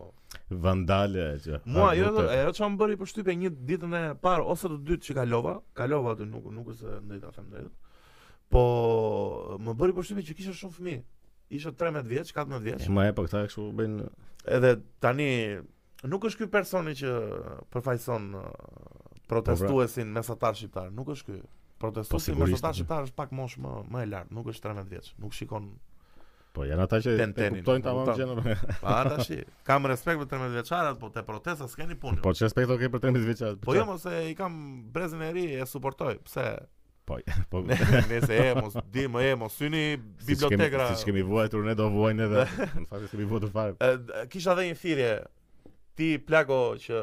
[0.00, 0.08] po
[0.64, 1.60] vandale që.
[1.68, 4.80] Mo jo, jo, ajo ajo çan bëri po shtypë një ditën e parë ose të
[4.90, 8.18] dytë që kalova, kalova aty nuk nuk është ndaj ta them drejt.
[8.50, 8.64] Po
[9.68, 11.04] më bëri po shtypë që kisha shumë fëmijë.
[11.50, 12.88] Isha 13 vjeç, 14 vjeç.
[12.92, 13.98] Më e po këta kështu bën.
[14.48, 15.28] Edhe tani
[16.08, 17.12] nuk është ky personi që
[17.72, 18.48] përfaqëson uh,
[19.28, 21.40] protestuesin mesatar shqiptar, nuk është ky.
[21.78, 22.78] Protestuesi po, mesatar po.
[22.80, 25.68] shqiptar është pak moshë më më e lartë, nuk është 13 vjeç, nuk shikon
[26.56, 28.54] Po janë ata që ten, tenin, e kuptojnë tamam që janë.
[28.80, 29.28] Pa tash,
[29.68, 32.18] kam respekt për 13 vjeçarët, po te protesta s'keni punë.
[32.24, 33.60] Po ç'respekt do ke për 13 vjeçarët?
[33.62, 34.56] Po jo, mos e i kam
[34.96, 36.46] brezin e ri, e suportoj, pse
[37.08, 37.16] Po,
[37.50, 37.62] po.
[38.10, 39.84] Nëse e mos di më e mos syni
[40.28, 40.90] bibliotekra.
[40.92, 42.42] Siç kemi vuajtur ne do vuajnë edhe.
[42.82, 43.94] Në fakt kemi vuajtur fare.
[44.32, 45.12] Kisha dhënë një thirrje.
[45.98, 47.00] Ti plako që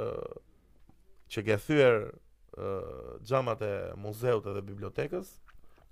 [1.34, 1.98] që ke thyer
[3.30, 5.34] xhamat e muzeut edhe bibliotekës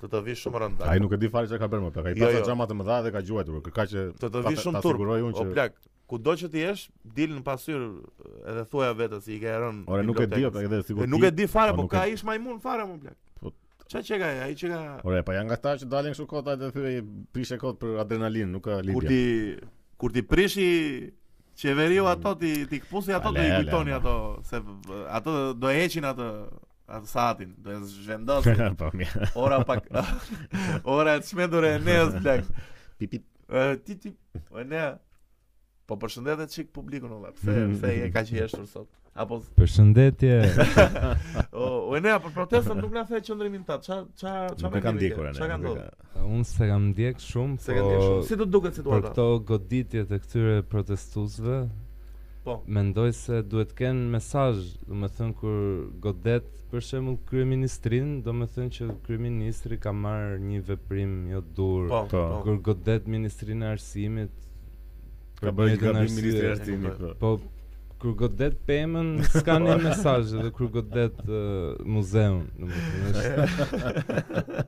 [0.04, 0.86] të të vi shumë rëndë.
[0.93, 2.12] Ai nuk e di fare çka ka bërë më pak.
[2.12, 2.45] Ai jo, pastaj jo.
[2.52, 3.58] xhamat e mëdha dhe ka gjuajtur.
[3.65, 5.04] Kërka që të të vi shumë turp.
[5.41, 5.82] O plak,
[6.13, 6.86] kudo që ti jesh,
[7.17, 7.82] dil në pasyr
[8.45, 9.86] edhe thuaja vetë se i ke rënë.
[9.89, 11.10] Ore nuk e di edhe sigurisht.
[11.12, 13.19] Nuk e di fare, po, po ka ish majmun fare më plak.
[13.94, 14.78] Qa që ka e, a i që ka...
[15.06, 17.02] Ore, pa janë nga ta që dalin shu kota dhe thyre i
[17.36, 18.96] prishe kota për adrenalin, nuk ka libja.
[18.96, 19.68] Kur ti,
[20.02, 20.66] kur ti prishi
[21.62, 24.16] qeveriu ato, ti, ti këpusi ato, ale, do i kujtoni ato,
[24.50, 24.62] se
[25.20, 26.28] ato do e heqin ato,
[26.98, 28.64] ato satin, do e zhvendosin.
[28.82, 28.90] Po,
[29.46, 29.86] ora pak,
[30.98, 32.50] ora e të shmendur e ne e zblek.
[32.98, 33.30] Pip, pip.
[33.54, 34.16] E, ti, ti,
[34.50, 34.88] o e ne,
[35.86, 37.78] po përshëndetet qik publikun, ola, pse, mm.
[37.78, 40.38] pse e ka që jeshtur sot apo përshëndetje.
[41.60, 43.84] o, o ne apo protestën nuk na the qendrimin tat.
[43.86, 45.34] Ça ça ça më kanë ndjekur ne.
[45.38, 47.60] Çfarë kanë Unë se kam ndjek shumë.
[47.62, 48.26] Se po shumë.
[48.30, 49.12] Si do duket situata?
[49.12, 51.60] Për këto goditje të këtyre protestuesve.
[52.43, 52.58] Po.
[52.76, 55.62] Mendoj se duhet të kenë mesazh, do të thënë kur
[56.04, 61.86] godet për shembull kryeministrin, do të thënë që kryeministri ka marr një veprim jo dur.
[61.93, 62.23] Po, po.
[62.34, 62.41] po.
[62.47, 64.34] Kur godet ministrin e arsimit,
[65.39, 66.99] ka bërë gabim ministri i arsimit.
[67.21, 67.38] Po, po
[68.04, 71.38] kur godet pemën s'ka një mesazh dhe kur godet uh,
[71.96, 74.63] muzeun do të thotë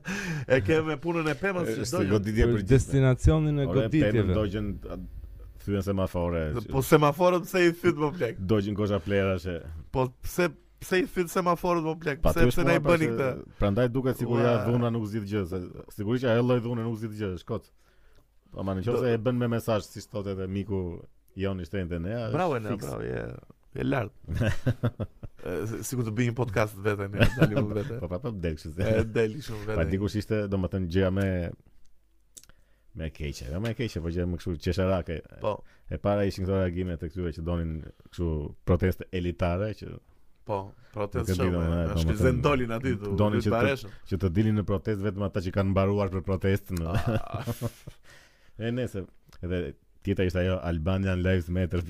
[0.56, 4.70] e ke me punën e pemës si do goditje për destinacionin e goditjeve do gjen
[5.66, 9.58] thyen semafore po, po semaforët pse i fyt më plek do gjen gosha plera se
[9.92, 10.48] po pse
[10.80, 14.40] pse i fyt semaforët më plek pse pse na i bëni këtë prandaj duket sikur
[14.48, 15.60] ja dhuna nuk zgjidh gjë se
[15.98, 17.68] sigurisht ajo lloj dhune nuk zgjidh gjë shkot
[18.56, 20.78] Po ma në qëse e bën me mesazh si thotë edhe miku
[21.36, 22.30] Joni Stein dhe Nea.
[22.32, 23.02] Bravo Nea, bravo.
[23.02, 23.28] Je
[23.76, 24.12] je lart.
[25.86, 27.98] Sikur të bëj një podcast vetëm, ja, një më vete.
[28.00, 28.72] Po pa të del kështu.
[28.80, 29.76] Ë del shumë vetë.
[29.78, 31.26] Pa dikush ishte domethën gjëja më
[32.96, 35.18] më e keqe, jo më e keqe, po gjëja më kështu çesharake.
[35.44, 35.52] Po.
[35.92, 37.74] E para ishin këto reagime të këtyre që donin
[38.08, 38.30] kështu
[38.70, 39.92] proteste elitare që
[40.48, 40.62] po
[40.96, 45.24] protestë shumë ashtu që ndolin aty do të bëresh që të dilin në protestë vetëm
[45.28, 46.80] ata që kanë mbaruar për protestën.
[46.80, 48.70] Ne ah.
[48.80, 49.04] nese,
[49.44, 49.60] edhe
[50.06, 51.78] Tjeta ishte ajo Albanian Lives Matter.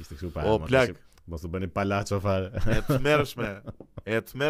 [0.00, 0.44] Ishte kështu pa.
[0.48, 0.90] O plak,
[1.28, 2.24] mos u bëni palaç of.
[2.24, 3.14] Et të me.
[4.16, 4.48] Et të me.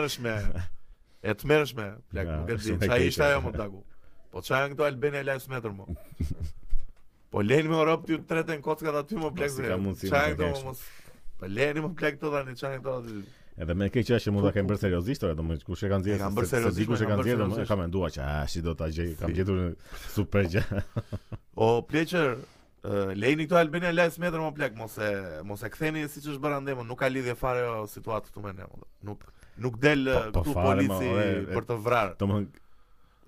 [1.33, 1.57] Et të me.
[2.15, 3.79] Plak, nuk e di çfarë ishte ajo më plaku.
[4.31, 5.87] Po janë këto Albanian Lives Matter mo
[7.31, 10.63] Po lejnë me oropë t'ju të tretën kockat aty më plekëzë Po lejnë me plekëzë
[11.39, 13.15] Po lejnë me plekëzë këto lejnë me këto Po Po me
[13.57, 15.99] Edhe më keq është që mund ta kem bërë seriozisht, ora, domethënë kush e ka
[16.03, 16.19] nxjerrë?
[16.25, 18.89] Kam bërë seriozisht, sikur e ka nxjerrë, domethënë menduar që a ah, si do ta
[18.91, 19.61] gjej, kam gjetur
[20.11, 20.65] super gjë.
[21.65, 22.35] o pleçer,
[23.15, 25.13] lejni këto Albania Lives Matter më plak, mos e
[25.47, 28.57] mos e ktheni siç është bërë ndemon, nuk ka lidhje fare o, situatë këtu me
[28.59, 28.67] ne.
[29.07, 29.23] Nuk
[29.65, 30.03] nuk del
[30.35, 31.15] po, po këtu polici
[31.55, 32.43] për të vrarë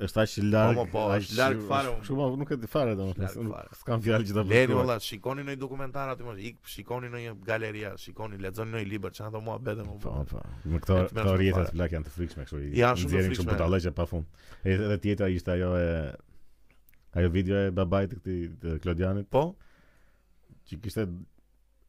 [0.04, 0.76] është aq larg.
[0.76, 1.92] Po, po, po është larg fare.
[2.04, 3.62] Shumë nuk e di fare domethënë.
[3.80, 4.54] S'kam fjalë gjithë bëj.
[4.66, 8.74] Leni valla, shikoni në një dokumentar aty, mos ik, shikoni në një galeri, shikoni, lexoni
[8.74, 9.94] në një libër, çan do mua bëte më.
[10.04, 10.42] Po, po.
[10.68, 12.64] Me këto këto rjetë të plak janë të frikshme kështu.
[12.76, 13.40] Ja, shumë frikshme.
[13.42, 14.42] Shumë butallëqe pafund.
[14.66, 15.88] Edhe tjetra ishte ajo e
[17.16, 19.30] ajo video e babait të këtij të Klodianit.
[19.32, 19.46] Po.
[20.66, 21.06] Që kishte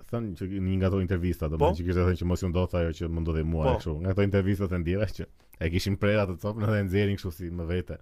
[0.08, 1.58] thënë që një nga intervista, po.
[1.58, 3.76] domethënë që kishte thënë që mos ju ndodh ajo që më ndodhi mua po.
[3.82, 3.98] kështu.
[4.06, 5.26] Nga ato intervista të ndira që
[5.60, 7.96] E kishin prerë atë copën dhe nxjerrin kështu si më vete.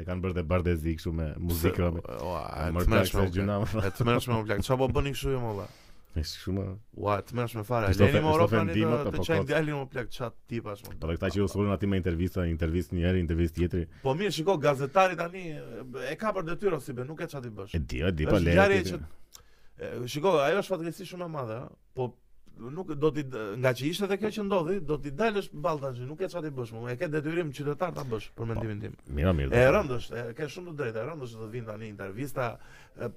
[0.00, 1.82] E kanë bërë te bardezi kështu me muzikën.
[1.82, 2.04] romë.
[2.24, 3.58] Ua, të mësh me gjuna.
[3.98, 4.62] Të mësh me vlak.
[4.64, 5.66] Çfarë po bën kështu jo molla?
[6.14, 6.64] Me kështu më.
[7.04, 7.92] Ua, të mësh me fare.
[8.00, 10.96] Le të morë fare ndimë të çajin djalin më vlak çat tipash më.
[11.04, 13.84] Po këta që u sulën aty me intervista, intervistë një herë, intervistë tjetër.
[14.06, 15.44] Po mirë, shiko gazetari tani
[16.08, 17.76] e ka për detyrë ose be, nuk e çati bësh.
[17.76, 18.80] E di, e di, po le.
[20.08, 21.56] Shiko, ajo është fatkeqësi shumë e madhe,
[21.98, 22.12] po
[22.58, 23.24] nuk do ti
[23.58, 26.46] nga që ishte te kjo që ndodhi do ti dalësh mball tash nuk e çfarë
[26.46, 29.56] ti bësh më e ke detyrim qytetar ta bësh për mendimin tim po, Mirë, mirë
[29.58, 32.46] e rëndësh e ke shumë të drejtë e rëndësh do të vin tani intervista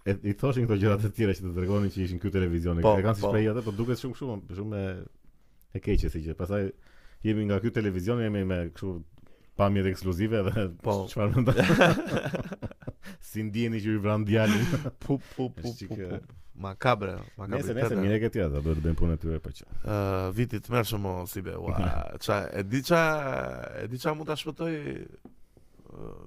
[0.09, 2.95] e i thoshin këto gjëra të tjera që të tregonin që ishin këtu televizionin Po,
[2.99, 3.31] e kanë si po.
[3.33, 4.91] shprehi atë, po duket shumë shumë shumë e
[5.77, 6.35] e keqe si gjë.
[6.39, 6.71] Pastaj
[7.27, 8.93] jemi nga këtu televizioni jemi me kështu
[9.59, 10.99] pamjet ekskluzive dhe po.
[11.13, 11.63] çfarë mendon?
[13.29, 14.63] Si ndjeni që i vran djalin?
[15.03, 15.97] pu pu pu pu.
[16.63, 17.59] Makabre, makabre.
[17.59, 19.67] Nëse nëse mirë këtë atë, do të bëjmë punën tyre po çka.
[19.85, 21.55] Ëh, viti të mërshëm o si be.
[21.61, 21.91] Ua,
[22.21, 23.03] ça e di ça
[23.85, 24.81] e di ça mund ta shpëtoj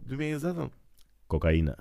[0.10, 0.70] 2020-ën?
[1.28, 1.76] Kokaina.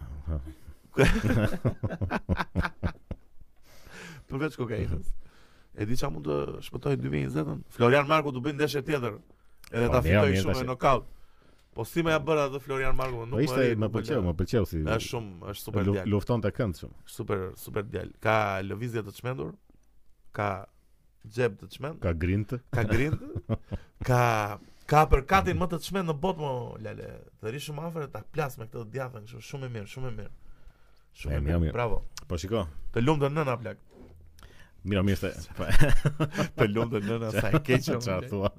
[4.31, 5.07] Përveç kokainës.
[5.81, 7.61] E di çka mund të shpëtoj 2020-ën?
[7.75, 9.13] Florian Marku do bëj ndeshje tjetër.
[9.71, 11.05] Edhe ta po, fitoj shumë me nokaut.
[11.77, 14.63] Po si më ja bëra edhe Florian Marku, nuk po ishte më pëlqeu, më pëlqeu
[14.67, 14.79] si.
[14.83, 16.05] Është shumë, është super djal.
[16.05, 16.97] Lufton Luftonte kënd shumë.
[17.19, 18.11] Super, super djal.
[18.25, 19.53] Ka lëvizje të çmendur.
[20.35, 20.49] Ka
[21.31, 21.99] xhep të çmend.
[22.03, 22.51] Ka grind.
[22.75, 23.21] Ka grind.
[24.09, 24.21] ka
[24.91, 26.51] ka për katin më të çmend në botë, mo
[26.83, 27.09] Lale.
[27.43, 30.33] Të rishëm afër ta plas me këtë djathën, kështu shumë e mirë, shumë e mirë.
[31.19, 31.75] Shumë mirë, mirë.
[31.75, 32.03] Bravo.
[32.31, 32.65] Po shiko.
[32.95, 33.81] Të lumtën nëna plak.
[34.89, 35.33] Mira mirë.
[35.59, 35.69] Po.
[36.59, 38.51] Të lumtën nëna sa e keq që çfarë thua.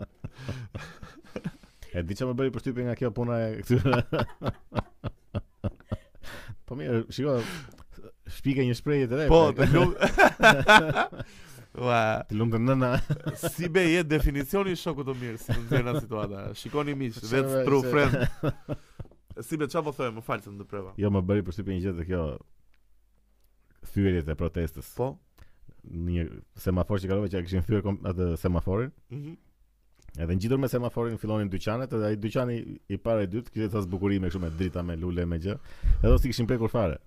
[1.91, 4.01] E di që më bëri përshtypje nga kjo puna e këtyre.
[6.67, 7.39] po mirë, shiko.
[8.31, 10.75] Shpika një shprehje të Po, të lumtë.
[11.81, 11.97] Ua.
[12.27, 12.91] Ti lumtë nëna.
[13.39, 16.41] si be jetë definicioni i shokut të mirë si në këtë situatë.
[16.61, 18.75] Shikoni miq, vetë true friend.
[19.39, 21.97] Si be çfarë po thojë, më falë se Jo, më bëri për sipër një gjithë
[22.01, 22.23] dhe kjo
[23.93, 24.89] thyerjet e protestës.
[24.97, 25.11] Po.
[25.87, 26.25] Një
[26.61, 28.91] semafor që kalove që e kishin thyer atë semaforin.
[29.15, 29.23] Mhm.
[29.31, 29.39] Mm
[30.19, 32.55] edhe ngjitur me semaforin fillonin dyqanet, edhe ai dyqani
[32.91, 35.53] i parë i dytë kështë thas bukurime kështu me drita me lule me gjë.
[36.01, 36.97] Edhe ose kishin prekur fare.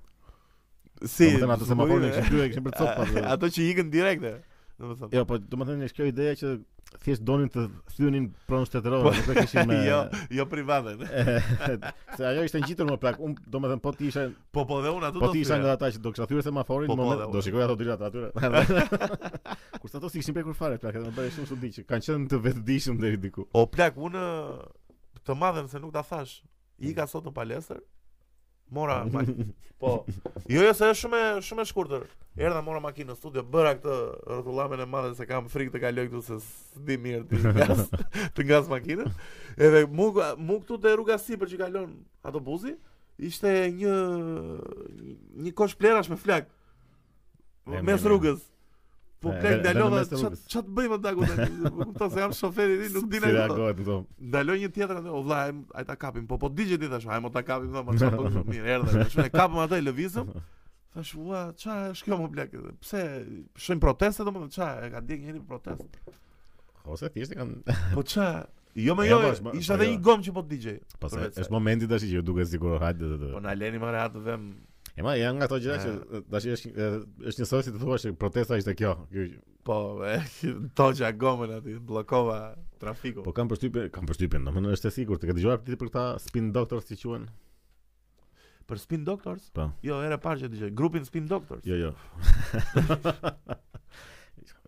[1.04, 4.32] Si, do të thënë atë semaforin që thyer kishin për Ato që ikën direkte.
[4.80, 5.10] Domethënë.
[5.18, 6.54] Jo, po domethënë një kjo ideja që
[7.02, 7.64] thjesht donin të
[7.96, 9.98] thynin pronë shtetërore, nuk e kishin me jo,
[10.38, 10.94] jo private.
[12.16, 15.08] se ajo ishte ngjitur më Plak Unë do po ti isha Po po dhe unë
[15.10, 17.32] aty po do të isha nga ata që do kisha thyer semaforin, po, po moment,
[17.32, 19.58] do shikoj ato drita aty.
[19.80, 22.42] Kur ato si kishin prekur fare, plak, më bëri shumë sudi që kanë qenë të
[22.48, 23.48] vetëdijshëm deri diku.
[23.52, 24.24] O plak, unë
[25.26, 26.40] të madhen se nuk ta thash.
[26.82, 27.82] Ika sot në palestër.
[28.74, 29.02] Mora,
[29.80, 30.02] po.
[30.50, 32.06] Jo, jo, se është shumë shumë e shkurtër.
[32.34, 36.04] Erdha mora makinë në studio, bëra këtë rrotullamen e madhe se kam frikë të kaloj
[36.10, 39.12] këtu se s'di mirë ti të ngas makinën.
[39.54, 40.08] Edhe mu
[40.42, 41.92] mu këtu te rruga sipër që kalon
[42.26, 42.72] autobusi,
[43.30, 43.94] ishte një
[45.44, 46.50] një kosh plerash me flak.
[47.86, 48.42] Mes rrugës.
[49.24, 51.70] Po plak dalova ç'a të bëjmë ata këtu?
[51.78, 53.30] Kupton se jam shoferi i nuk dinë.
[53.30, 54.00] Si reagohet këtu?
[54.58, 56.26] një tjetër atë, o ai ta kapim.
[56.26, 59.06] Po po digjet i thash, hajmë ta kapim, thonë, ç'a bëjmë mirë, erdhë.
[59.22, 60.34] Ne kapëm atë lëvizëm.
[60.94, 62.52] Thash, ua, qa është kjo më blek?
[62.84, 63.00] Pse,
[63.66, 65.96] shumë proteste, domethënë ç'a e ka dhënë njëri protest?
[66.94, 67.56] Ose thjesht e kam...
[67.96, 68.26] po qa,
[68.84, 69.96] jo më jo, po, po, isha dhe jo.
[69.96, 70.76] një gom që po të DJ.
[71.02, 74.38] Po se, është momenti të që ju duke si Po na aleni më rehatë dhe...
[74.94, 78.12] E ma, janë nga to gjitha që, të ashtë është një sosi të thua që
[78.20, 78.92] protesta ishte kjo.
[79.66, 80.14] Po, e,
[80.78, 82.38] to që a gomën ati, blokova
[82.78, 83.24] trafiku.
[83.26, 85.88] Po kam përstupin, kam përstupin, në më në është e sigur, të ka dëgjuar për
[85.88, 87.26] këta spin doctors që quhen?
[88.68, 89.50] për Spin Doctors?
[89.54, 89.68] Po.
[89.84, 91.64] Jo, era parë që dëgjoj, grupin Spin Doctors.
[91.68, 91.92] Jo, jo.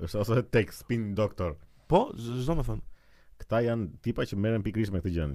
[0.06, 1.56] Është ose tek Spin Doctor.
[1.90, 2.82] Po, çdo më thon.
[3.40, 5.26] Këta janë tipa që merren pikërisht me këtë gjë.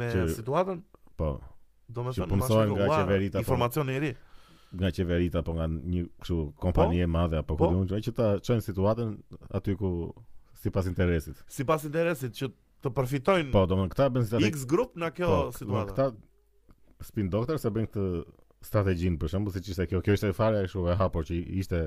[0.00, 0.80] Me që, situatën?
[1.20, 1.32] Po.
[1.92, 3.36] Do më thon, më shumë nga qeverita.
[3.38, 3.44] Po.
[3.46, 4.12] Informacioni i ri
[4.72, 7.02] nga qeverita apo nga një kështu kompani po?
[7.04, 7.10] e po?
[7.12, 7.66] madhe apo po?
[7.74, 9.10] ku që ta çojnë situatën
[9.58, 9.90] aty ku
[10.62, 11.42] sipas interesit.
[11.44, 12.48] Sipas interesit që
[12.80, 13.50] të përfitojnë.
[13.52, 15.92] Po, domethënë këta bën si X grup në kjo po, situatë.
[15.92, 16.06] Po, këta
[17.06, 18.06] spin doctor se bën këtë
[18.62, 21.80] strategjin për shembull, siç ishte kjo, kjo ishte fare ashtu e hapur që ishte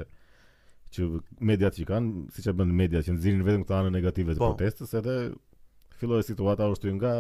[0.95, 1.07] që
[1.51, 4.49] mediat që kanë, siç e bën mediat që nxirin vetëm këta anë negative të po.
[4.51, 5.15] protestës, edhe
[5.99, 7.13] filloi situata u shtoi nga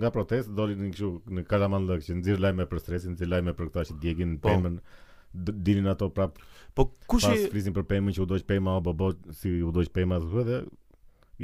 [0.00, 3.54] nga protestë doli në kështu në kalaman Lëk që nxirr lajme për stresin, nxirr lajme
[3.58, 4.48] për këtë që djegin po.
[4.54, 4.78] pemën
[5.62, 6.40] dinin ato prap.
[6.74, 9.92] Po kush i pas për pemën që u doq pema apo bo si u doq
[9.94, 10.62] pema vë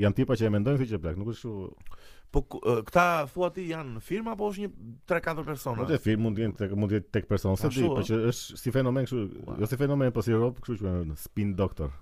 [0.01, 1.99] janë tipa që e mendojnë thjesht plak, nuk është kështu.
[2.35, 4.73] Po këta thua ti janë firma apo është një
[5.11, 5.81] 3-4 persona?
[5.85, 8.03] Po te firma mund të jenë tek mund të jetë tek persona, se di, po
[8.09, 9.23] që është si fenomen kështu,
[9.63, 11.95] jo si fenomen po si rob, kështu që spin doctor.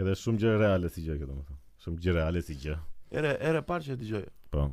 [0.00, 1.60] Edhe shumë gjë reale si gjë këtë, domethënë.
[1.84, 2.78] Shumë gjë reale si gjë.
[3.20, 4.24] Ere, era parë që e dëgjoj.
[4.56, 4.66] Po.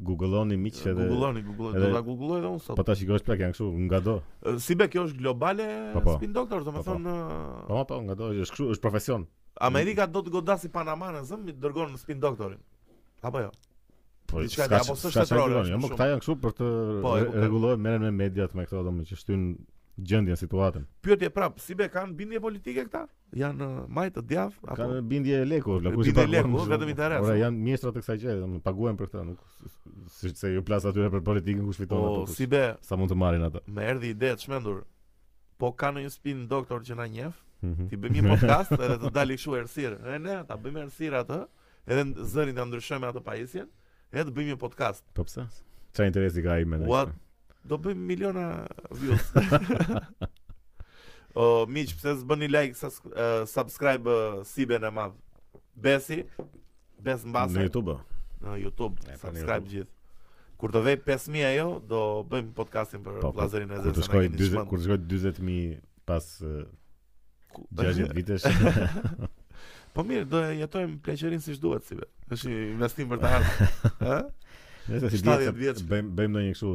[0.00, 2.72] Googleoni miq se edhe Googleoni, Google, do ta googleoj edhe unë sot.
[2.78, 6.14] Po ta shikosh pra kënga kështu nga Si be kjo është globale, po, po.
[6.16, 7.16] spin doctor, po, domethënë.
[7.68, 9.26] Po, po, nga është kështu, është profesion.
[9.60, 12.60] Amerika do të godasi Panamanën, zëm, mi dërgon në spin doktorin.
[13.22, 13.50] Apo jo?
[14.30, 15.62] Po, diçka apo s'është shtetërore.
[15.68, 16.68] Jo, po këta janë këshu për të
[17.04, 19.42] po, rregulluar merren me mediat me këto domë që shtyn
[20.00, 20.86] gjendjen situatën.
[21.04, 23.02] Pyetje prap, si be kanë bindje politike këta?
[23.36, 27.26] Janë uh, majtë të djav apo kanë bindje leku, bindje leku, vetëm interes.
[27.26, 29.68] Ora janë mjeshtra të kësaj gjë, domë paguajnë për këta nuk
[30.16, 32.48] si se ju plas aty për politikën ku fiton atë.
[32.54, 33.60] Po, sa mund të marrin ata.
[33.68, 34.80] Më erdhi ide të shmendur.
[35.60, 37.36] Po kanë një spin doktor që na njeh.
[37.62, 37.88] Mhm.
[37.92, 39.96] Ti bëjmë një podcast edhe të dalë kështu errësirë.
[40.04, 41.40] Ne ne ta bëjmë errësirë atë,
[41.92, 43.66] edhe zërin ta ndryshojmë atë pajisjen,
[44.14, 45.04] edhe të bëjmë një podcast.
[45.18, 45.44] Po pse?
[45.92, 46.88] Çfarë interesi ka ai me ne?
[46.88, 47.12] What?
[47.68, 48.46] Do bëjmë miliona
[48.96, 49.26] views.
[51.40, 52.96] o miq, pse s'bëni like, sas,
[53.52, 55.18] subscribe uh, Siben e madh.
[55.80, 56.22] Besi,
[57.04, 57.58] bes mbase.
[57.60, 57.98] Në YouTube.
[58.44, 59.94] Në YouTube, subscribe gjithë.
[60.60, 62.00] Kur të vej 5000 ajo, do
[62.32, 63.80] bëjmë podcastin për vllazërin po, po.
[63.80, 63.92] e Zezës.
[63.92, 65.64] Kur të shkoj 40, kur shkoj 40000
[66.10, 66.26] pas
[67.74, 68.44] 60 vitesh.
[69.94, 72.12] po mirë, do e jetojmë pleqërin siç duhet si vetë.
[72.36, 73.74] Është investim për të ardhmen.
[74.00, 74.54] Ëh?
[74.90, 75.20] Nëse si
[75.58, 76.70] vjet bëjmë bëjmë ndonjë kështu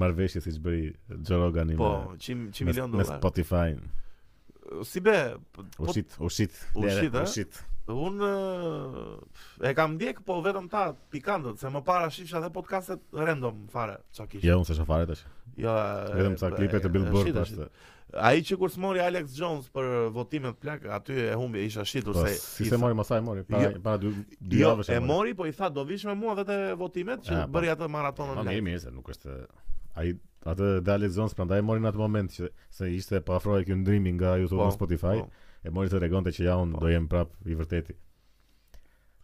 [0.00, 0.86] marrveshje siç bëri
[1.20, 2.16] Joe Rogan po, me.
[2.16, 3.06] Po, milion dollar.
[3.06, 3.68] Me Spotify.
[4.88, 5.16] Si be?
[5.54, 6.56] Po, po- ushit, ushit.
[6.74, 7.60] Ushit, ushit.
[7.92, 8.16] Un
[9.60, 13.98] e kam ndjek po vetëm ta pikantën se më para shifsha dhe podcastet random fare
[14.16, 14.46] çka kishte.
[14.48, 15.26] Jo, unë s'e shoh fare tash.
[15.56, 15.72] Jo,
[16.18, 17.68] vetëm sa klipe të Billboard pastë.
[18.14, 22.14] Ai që kur smori Alex Jones për votimet e plak, aty e humbi, isha shitur
[22.14, 24.68] po, se si se mori më sa e mori, para jo, para dy dy jo,
[24.68, 25.00] javësh e mori.
[25.00, 27.48] Jo, e mori, po i tha do vish me mua vetë votimet që po.
[27.56, 28.62] bëri atë maratonën online.
[28.62, 29.34] Po mirë, nuk është
[29.98, 30.06] ai
[30.52, 33.80] atë de Alex Jones prandaj mori në atë moment që se ishte po afroi ky
[33.82, 35.16] ndrimi nga YouTube po, në Spotify,
[35.66, 37.98] e mori të tregonte që ja un do jem prap i vërtetë.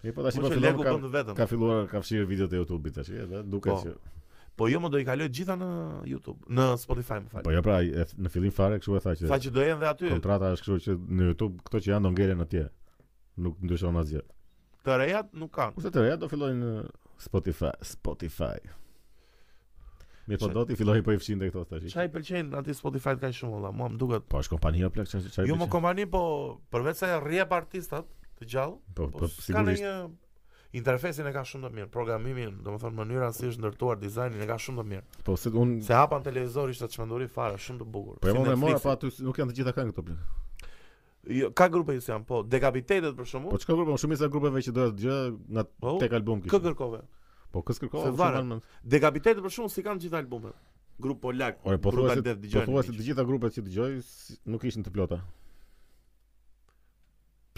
[0.01, 2.55] Po, po, po, po, filluar Ka ka po, po, po, po, po, po, po,
[2.89, 4.19] po, po, po, po, po
[4.61, 5.67] Po jo më do i kaloj të gjitha në
[6.11, 7.47] YouTube, në Spotify më fal.
[7.47, 9.31] Po jo pra, në fillim fare kështu e tha që.
[9.31, 10.09] Tha që do jenë dhe aty.
[10.13, 12.67] Kontrata është kështu që në YouTube këto që janë do ngelen atje.
[13.41, 14.21] Nuk ndryshon asgjë.
[14.85, 15.77] Të rejat nuk kanë.
[15.79, 16.85] Kurse të rejat do fillojnë në
[17.25, 18.51] Spotify, Spotify.
[20.29, 21.89] Mi po do ti filloi po i fshin këto tash.
[21.95, 23.73] Çfarë i pëlqen aty Spotify kaq shumë valla?
[23.81, 24.29] Muam duket.
[24.29, 25.49] Po është kompania plak çfarë.
[25.49, 26.27] Jo më kompani, po
[26.77, 28.77] përveç sa rrihet artistat të gjallë.
[28.93, 29.81] Po, po, po sigurisht.
[29.81, 30.19] Ka një
[30.73, 34.59] interfejsin e ka shumë të mirë, programimin, domethënë mënyra si është ndërtuar dizajnin e ka
[34.65, 35.07] shumë të mirë.
[35.27, 38.21] Po se un se hapan televizor ishte çmenduri fare, shumë të bukur.
[38.23, 40.37] Po më mora pa aty nuk janë të gjitha këngë këto blik.
[41.41, 43.49] Jo, ka grupe që janë, po Decapitated për shkakun.
[43.51, 45.23] Po çka grupe, shumë disa grupeve që do të dëgjoj
[45.57, 46.55] nga po, tek album kishin.
[46.55, 47.03] Kë kërkove?
[47.53, 48.07] Po kës kërkove?
[48.07, 48.49] shumë po, varet.
[48.55, 48.63] Man...
[48.95, 50.67] Decapitated për shkakun si kanë të gjitha albumet.
[51.01, 52.69] Grup Polak, Ore, po Grup dëgjojnë.
[52.69, 53.93] Po thuaj se të gjitha grupet që dëgjoj
[54.53, 55.21] nuk ishin të plota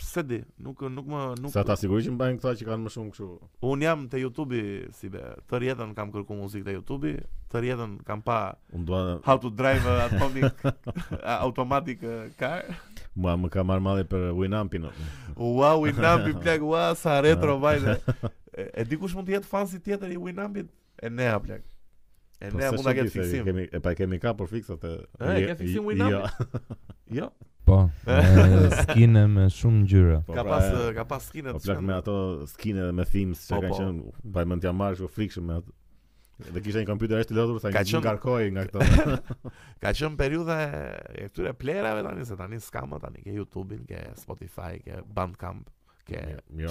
[0.03, 2.91] pse di, nuk nuk më nuk Sa ta sigurisht që mbajnë këta që kanë më
[2.95, 3.29] shumë kështu.
[3.71, 4.63] Un jam te YouTube-i
[4.99, 7.15] si be, të rjetën kam kërkuar muzikë te YouTube-i,
[7.53, 8.39] të rjetën kam pa.
[8.77, 8.87] Un
[9.27, 10.65] How to drive atomic
[11.47, 12.67] automatic uh, car.
[13.15, 14.89] Ma më kam marr malli për Winampin.
[15.39, 17.69] Wow, Winampi plak, wow, sa retro ah.
[17.69, 17.99] vibe.
[18.53, 20.67] E di kush mund të jetë fansi tjetër i Winampit?
[21.01, 21.63] E ne a plak.
[22.43, 23.47] Po, ne mund ta ketë fiksim.
[23.49, 24.91] Kemi e pa kemi ka për fiksat e.
[25.25, 26.19] E, gjetë fiksim Winamp.
[27.17, 27.23] Jo.
[27.23, 27.31] jo.
[27.65, 27.77] Po,
[28.83, 30.17] skine me shumë ngjyra.
[30.27, 31.87] Po, ka pra pas eh, ka pas skine të shkëndijshme.
[31.87, 32.15] Me ato
[32.51, 33.77] skine dhe me themes që po, kanë po.
[33.77, 35.75] qenë, pa mend t'ja marrësh u frikshëm me ato.
[36.43, 39.15] Dhe kisha një kompjuter është i lodhur sa një ngarkoj nga këto.
[39.83, 44.03] ka qenë periudha e këtyre playerave tani se tani s'kam më tani ke YouTube-in, ke
[44.19, 45.69] Spotify, ke Bandcamp,
[46.09, 46.25] ke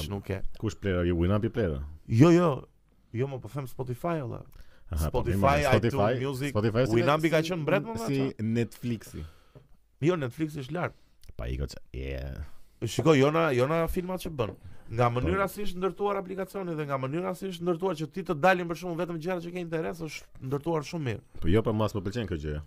[0.03, 0.41] Snuke.
[0.59, 1.79] Kush plera, ju jo, Winamp player?
[2.11, 2.51] Jo, jo.
[3.15, 4.43] Jo, më po them Spotify olla.
[4.91, 9.23] Po, Spotify, Spotify, iTunes Music, Spotify, ka qenë mbret më si, si Netflixi.
[10.01, 11.33] Jo, Netflix është lartë.
[11.37, 11.67] Pa i e...
[11.93, 12.39] Yeah.
[12.89, 13.51] Shiko, jona,
[13.93, 14.53] filmat që bënë.
[14.97, 15.21] Nga po.
[15.21, 18.67] mënyra si është ndërtuar aplikacioni dhe nga mënyra si është ndërtuar që ti të dalin
[18.71, 21.21] për shumë vetëm gjera që ke interes, është ndërtuar shumë mirë.
[21.43, 22.57] Po jo, po mas më pëlqen kjo gjë.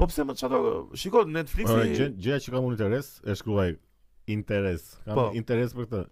[0.00, 0.62] Po pse më çato?
[1.02, 3.74] Shiko, Netflixi po, Gjera që kam unë interes, e shkruaj
[4.36, 4.88] interes.
[5.04, 6.02] Kam po, interes për këtë.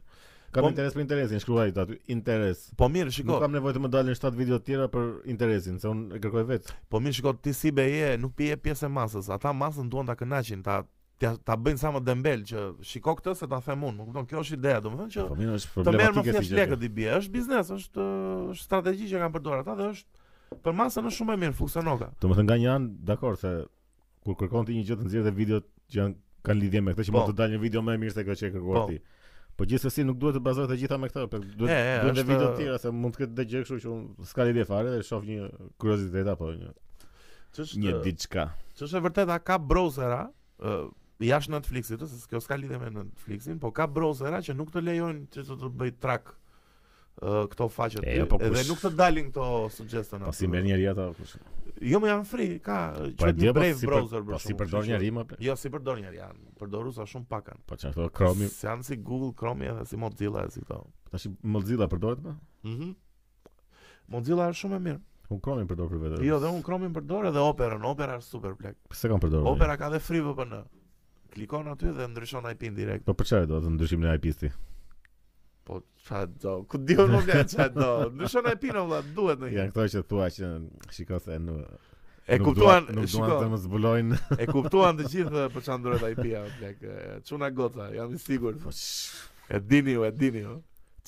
[0.52, 2.62] Kam po, interes për interesin, shkruaj ti aty, interes.
[2.80, 3.28] Po mirë, shikoj.
[3.30, 6.20] Nuk kam nevojë të më dalin 7 video të tjera për interesin, se unë e
[6.24, 6.76] kërkoj vetë.
[6.94, 9.28] Po mirë, shikoj, ti si beje, nuk pije pjesë e masës.
[9.34, 10.78] Ata masën duan ta kënaqin, ta
[11.20, 13.98] ta, ta bëjnë sa më dembel që shikoj këtë se ta them unë.
[13.98, 15.26] Nuk kupton, kjo është ideja, domethënë që.
[15.34, 15.90] Po mirë, është problem.
[15.90, 18.08] Të merr më fjalë lekë di bie, është biznes, është
[18.54, 22.08] është strategji që kanë përdorur ata dhe është për masën është shumë më mirë funksionoka.
[22.24, 23.52] Domethënë nga një an, dakor se
[24.24, 25.60] kur kërkon ti një gjë të nxjerrë video
[25.92, 27.32] që janë kanë lidhje me këtë që mund po.
[27.34, 28.86] të dalë një video më mirë se kjo që e kërkuat po.
[28.88, 28.96] ti.
[29.04, 29.14] Po.
[29.58, 32.50] Po gjithsesi nuk duhet të bazohet të gjitha me këtë, duhet duhet të dhe video
[32.52, 33.94] të tjera se mund të ketë dëgjë kështu që
[34.30, 35.48] s'ka ide fare dhe shoh një
[35.82, 36.68] kuriozitet apo një
[37.56, 38.44] ç'është një diçka.
[38.78, 40.20] Ç'është vërtet ka browsera
[40.62, 40.84] uh,
[41.26, 45.26] jashtë Netflixit, ose kjo s'ka lidhje me Netflixin, po ka browsera që nuk të lejojnë
[45.34, 46.36] që të, të bëj track
[47.20, 50.22] këto faqe po edhe Dhe nuk të dalin këto suggestion.
[50.26, 51.08] Po si merr njëri ato?
[51.78, 52.78] Jo, më janë free, ka
[53.18, 55.24] çet po një po brave browser për Po si përdor njëri më?
[55.46, 56.40] Jo, si përdor njëri jam.
[56.60, 57.60] Përdoru sa shumë pakan.
[57.70, 58.48] Po çfarë thotë Chrome?
[58.54, 60.80] Si janë si Google Chrome edhe si Mozilla si këto.
[61.12, 62.94] Tash Mozilla përdoret më Mhm.
[64.14, 65.00] Mozilla është shumë e mirë.
[65.30, 66.24] Un Chrome më përdor për vetë.
[66.24, 68.74] Jo, dhe un Chrome më përdor edhe Opera, Opera është super plak.
[68.88, 69.46] Pse kam përdorur?
[69.46, 70.64] Opera ka dhe free VPN.
[71.30, 73.04] Klikon aty dhe ndryshon IP-n direkt.
[73.04, 74.50] Po për çfarë do të ndryshim në ip ti?
[75.68, 76.52] po çfarë do?
[76.70, 77.90] Ku diu më bla çfarë do?
[78.18, 79.50] Në shona e pino duhet në.
[79.56, 80.50] Ja këto që thua që
[80.96, 81.84] shiko, se nuk
[82.28, 84.16] E kuptuan, duan, nuk duan të më zbulojnë.
[84.44, 86.82] E kuptuan të gjithë për çfarë ndrohet ai pia, bleg.
[87.28, 88.58] Çuna gota, jam i sigurt.
[88.64, 88.72] Po.
[89.56, 90.58] E dini ju, e dini ju.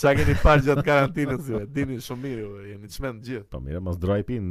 [0.01, 1.61] Çfarë keni parë gjatë karantinës ju?
[1.61, 3.51] E dini shumë mirë, ju, jeni çmend të gjithë.
[3.53, 4.49] Po mirë, mos ndroj pin,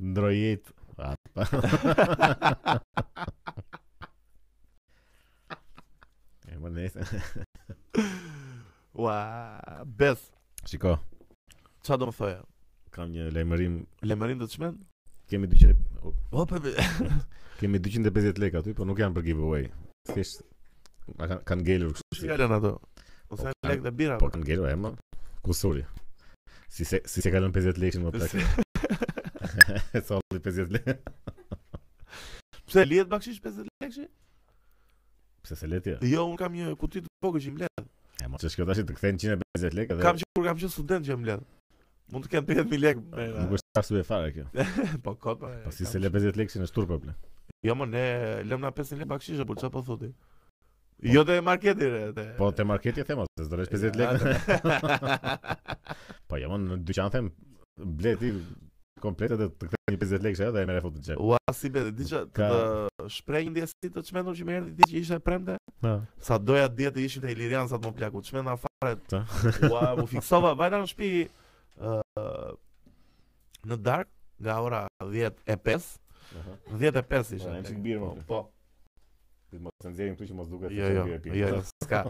[0.00, 0.76] ndroj jetë.
[0.98, 1.14] Ah,
[6.56, 7.36] e më nesër.
[8.98, 10.22] Ua, Beth.
[10.66, 10.98] Shiko.
[11.86, 12.38] Qa do më thoja?
[12.90, 13.74] Kam një lejmërim.
[14.10, 14.78] Lejmërim do të shmen?
[15.30, 15.84] Kemi 200...
[16.10, 16.72] Opa, po, be...
[17.60, 19.68] Kemi 250 lek aty, po nuk janë për giveaway.
[20.10, 20.42] Thjesht,
[21.14, 22.18] ma kanë kan gelur kështu.
[22.18, 22.72] Si kalën ato?
[23.30, 24.16] Po sa lek dhe bira?
[24.18, 24.90] Po kanë gelur, e ma.
[25.46, 25.84] Kusuri.
[26.66, 28.48] Si se, si se 50 lekshin më plakë.
[29.94, 30.98] E sa 50 lekshin.
[32.66, 34.10] Pse, lijet bakshish 50 lekshin?
[35.46, 36.00] Pse se letje?
[36.10, 37.84] Jo, unë kam një kutit të pokë që i
[38.26, 38.40] Mor...
[38.42, 41.16] Se shkjo tash të kthejnë 150 lekë dhe Kam që kur kam qenë student që
[41.20, 41.46] më ledhë.
[42.12, 43.26] Mund të kemë 50.000 lekë me...
[43.42, 44.46] Nuk është qasë të fare kjo
[45.04, 47.12] Po kot Po Pasi po, se le 50 lekë që në shtur për
[47.68, 48.04] Jo më ne
[48.50, 50.56] lëm na 500 lekë bakshishe për që po thuti po...
[51.12, 52.24] Jo të marketi re te...
[52.40, 54.72] Po të marketi e thema, se zdo 50 lekë
[56.32, 57.30] Po jo më në dyqan them
[58.00, 58.32] Bleti
[59.02, 61.22] komplet edhe të kthej një 50 lekësh edhe e merr futën xhep.
[61.24, 61.90] Ua si bëhet?
[61.98, 65.24] Di çka të shpreh një ndjesi të çmendur që më erdhi ditë që ishte e
[65.28, 65.56] premte.
[65.84, 65.94] Po.
[66.28, 68.22] Sa doja ditë të ishin te Ilirian sa të më plaku.
[68.28, 68.94] Çmendna fare.
[69.70, 71.24] Ua, u fiksova vajta në shtëpi
[71.80, 71.96] ë
[73.68, 75.90] në dark nga ora 10 e 5.
[76.76, 77.54] 10 e 5 ishte.
[77.56, 78.12] Ne çik birë më.
[78.30, 78.42] Po.
[78.46, 78.94] po.
[79.50, 81.36] Ti mos e nxjerrim këtu që mos duket se çfarë jo, jo, bie.
[81.38, 82.02] Jo, jo, s'ka.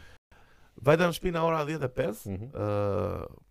[0.86, 2.28] Vajta në shtëpi në ora 10 e 5.
[2.36, 2.52] Mhm.
[2.52, 3.48] ë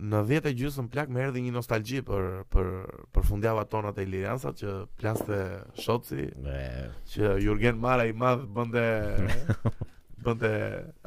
[0.00, 2.68] në 10 e gjysmë plak më erdhi një nostalgji për për
[3.12, 5.38] për fundjavat tona te Iliriansat që plaste
[5.76, 6.60] shoci me
[7.12, 8.84] që Jurgen Mara i madh bënte
[10.24, 10.52] bënte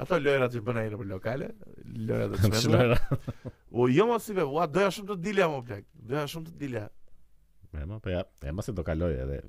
[0.06, 1.50] ato lojrat që bën ai në lokale
[1.98, 3.26] lojrat e çmendur
[3.72, 6.86] u jo më si ve doja shumë të dilja më plak doja shumë të dilja
[7.76, 8.22] Ema më po ja
[8.56, 9.42] më se do kaloj edhe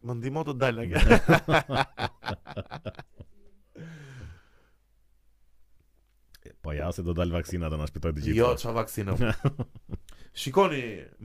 [0.00, 1.04] më ndihmo të dalë kjo
[6.62, 8.38] Po ja, se do dalë vaksina, do në shpitoj të gjithë.
[8.38, 9.14] Jo, që vaksina.
[10.40, 10.80] Shikoni,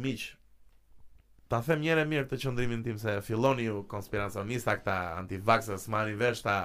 [0.06, 0.24] miq,
[1.52, 6.44] ta them njëre mirë të qëndrimin tim se filloni ju konspiracionista këta antivaksës, smani vesh
[6.46, 6.56] ta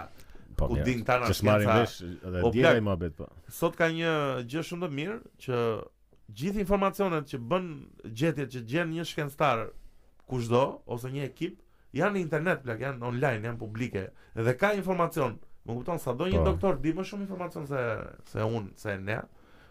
[0.60, 1.72] po, ku din ta në shkenca.
[1.72, 3.26] Që vesh dhe djela i mabit, po.
[3.58, 4.14] Sot ka një
[4.46, 5.62] gjë shumë të mirë që
[6.42, 7.66] gjithë informacionet që bën
[8.06, 9.66] gjetjet që gjen një shkenstar
[10.30, 10.62] kushdo
[10.94, 11.58] ose një ekip
[11.98, 14.06] janë në internet, plak, janë online, janë publike
[14.38, 16.44] dhe ka informacion informacion Më kupton sa do një pa.
[16.44, 16.50] Po.
[16.54, 17.80] doktor di më shumë informacion se
[18.32, 19.18] se un, se ne,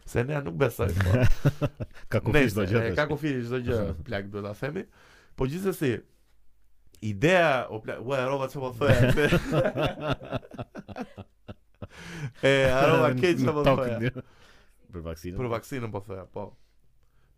[0.10, 0.90] se ne nuk besoj.
[1.00, 1.50] Po.
[2.14, 2.84] ka kufi çdo gjë.
[2.98, 4.86] Ka kufi çdo gjë, plak duhet ta themi.
[5.36, 6.00] Po gjithsesi
[7.02, 9.12] Ideja, o pla, u e rova që po thëja
[12.44, 14.10] E, e rova keq që po thëja
[14.92, 16.44] Për vaksinën Për vaksinën po thëja, po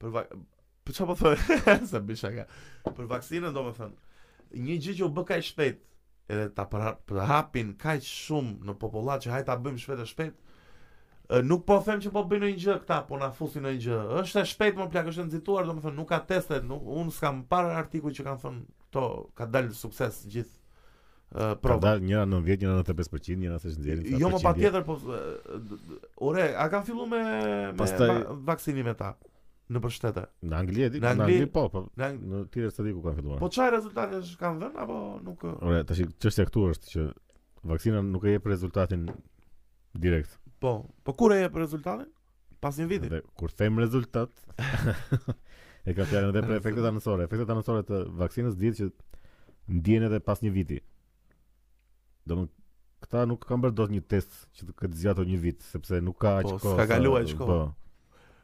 [0.01, 0.33] Për vak...
[0.81, 2.47] Për që po thëja, Sa bisha ka
[2.89, 5.85] Për vaksinën do me thënë Një gjë që u bë kaq shpejt
[6.29, 6.67] edhe ta
[7.27, 10.35] hapin kaq shumë në popullat që hajtë ta bëjmë shpejt e shpejt.
[11.47, 13.99] Nuk po them që po bëjnë një gjë këta, po na fusin një gjë.
[14.21, 17.45] Është e shpejtë më plak, është e nxituar, domethënë nuk ka teste, nuk un s'kam
[17.51, 19.05] parë artikull që kanë thënë këto
[19.39, 20.59] ka dalë sukses gjithë
[21.37, 24.19] uh, Ka dalë njëra 9 vjet, njëra 95%, njëra thësh nxjerrin.
[24.19, 24.99] Jo, më patjetër, po
[26.31, 27.23] ore, a kanë filluar me
[27.77, 29.13] me vaksinimin e ta?
[29.71, 29.95] në për
[30.51, 32.17] Në Anglië di, në po, Angli po, po në, Ang...
[32.31, 33.37] në Tirës di ku kanë filluar.
[33.39, 34.97] Po çfarë rezultate është kanë dhënë apo
[35.27, 37.05] nuk Ora, tash çështja këtu është që
[37.71, 39.07] vaksina nuk e jep rezultatin
[40.03, 40.35] direkt.
[40.61, 40.73] Po,
[41.07, 42.09] po kur e jep rezultatin?
[42.61, 43.11] Pas një viti.
[43.11, 44.33] Dhe kur them rezultat,
[45.87, 47.25] e ka fjalën edhe për efektet anësore.
[47.29, 48.89] Efektet anësore të vaksinës dihet që
[49.79, 50.77] ndjen edhe pas një viti.
[52.27, 52.59] Domthonë
[53.01, 56.19] këta nuk kanë bërë dot një test që të këtë zgjatë një vit, sepse nuk
[56.21, 56.59] ka aq kohë.
[56.67, 57.47] Po, s'ka kohë.
[57.49, 57.90] Po.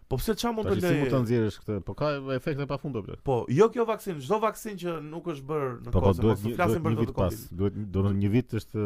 [0.07, 0.87] Po pse çfarë mund të lë?
[0.91, 1.75] Si mund ta nxjerrësh këtë?
[1.87, 3.15] Po ka efekte pafund apo?
[3.27, 6.53] Po, jo kjo vaksin, çdo vaksin që nuk është bërë në po, po kohë, po
[6.59, 7.39] flasim për këtë kohë.
[7.61, 8.85] Duhet do në një vit është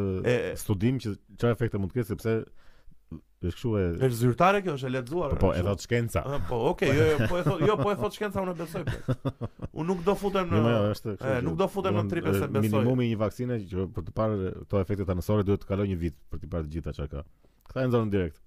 [0.63, 4.89] studim që çfarë efekte mund të ketë sepse është kështu e Është zyrtare kjo, është
[4.89, 5.33] e lexuar.
[5.37, 6.23] Po, po e thot shkenca.
[6.29, 8.85] Ah, po, okay, jo, jo, po e thot, jo, po e thot shkenca unë besoj.
[9.77, 11.45] Unë nuk do futem jo, në Jo, është kështu.
[11.47, 12.69] Nuk do futem në tripe se besoj.
[12.69, 16.21] Minimumi një vaksine që për të parë këto efekte anësore duhet të kalojë një vit
[16.31, 17.25] për të parë të gjitha çka ka.
[17.73, 18.39] Kta e nxorën direkt.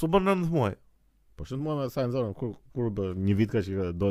[0.00, 0.78] Su bën 19 muaj.
[1.36, 3.88] Po shumë të mua me sajnë në zonën, kur, kur bë, një vit ka që
[4.02, 4.10] do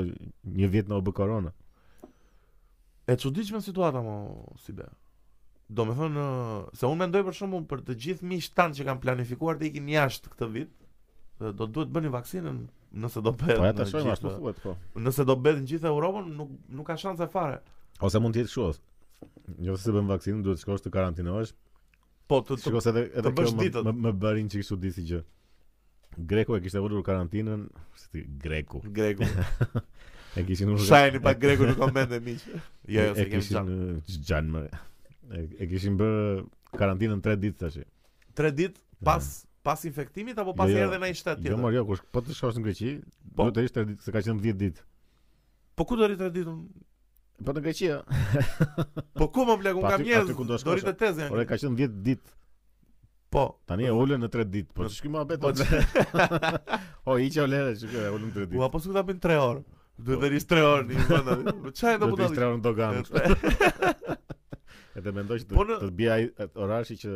[0.59, 1.51] një vit në obë korona
[3.13, 4.15] E që diqme në situata mo,
[4.63, 4.87] si be
[5.71, 8.77] Do me thënë, uh, se unë me ndojë për shumë për të gjithë mi shtanë
[8.79, 10.77] që kam planifikuar të ikin jashtë këtë vit
[11.41, 12.57] do të duhet bëni vaksinën
[13.01, 15.61] nëse do bedhë po, në gjithë Po e shumë, ashtu thuet, po Nëse do bedhë
[15.63, 17.59] në gjithë e Europën, nuk, nuk ka shansë fare
[18.05, 18.71] Ose mund të jetë kështu.
[19.71, 21.53] vësë si bën vaksinën duhet të shkosh të karantinojsh
[22.27, 25.23] Po, të, të, të, të, të bësh ditët Më, më, bërin që kështu disi gjë
[26.17, 28.81] Greku e kishte ulur karantinën, si ti Greku.
[28.83, 29.23] Greku.
[30.39, 30.83] e kishin ulur.
[30.85, 32.43] Sa pa Greku në komente miq.
[32.91, 34.51] Jo, jo, se kemi çan.
[35.31, 36.41] E, e kishin bër
[36.75, 37.79] karantinën 3 ditë tash.
[38.35, 39.29] 3 ditë pas
[39.63, 40.83] pas infektimit apo pas jo, jo.
[40.87, 41.55] erdhe në një shtet jo, tjetër.
[41.55, 42.91] Jo, mor, jo, kush po të shkosh në Greqi,
[43.37, 43.47] po?
[43.53, 44.85] të ishte 3 ditë, se ka qenë 10 ditë.
[45.77, 46.59] Po ku do rri 3 ditën?
[47.45, 47.89] Po në Greqi.
[49.21, 50.33] po ku më blegun kam njerëz?
[50.65, 51.31] Do rri te tezë.
[51.31, 52.37] Ore ka qenë 10 ditë.
[53.31, 53.45] Po.
[53.65, 55.53] Tani e ulën në 3 ditë, po ç'ky më bëto.
[57.07, 58.57] O i çau lele, ç'ky e ulën 3 ditë.
[58.59, 59.63] Ua, po s'u ta për 3 orë.
[59.69, 62.39] Po, do të rish 3 orë, më Po çaj do të dalë.
[62.39, 62.99] 3 orë në dogan.
[64.99, 66.27] Edhe mendoj që po të bia ai
[66.65, 67.15] orarshi që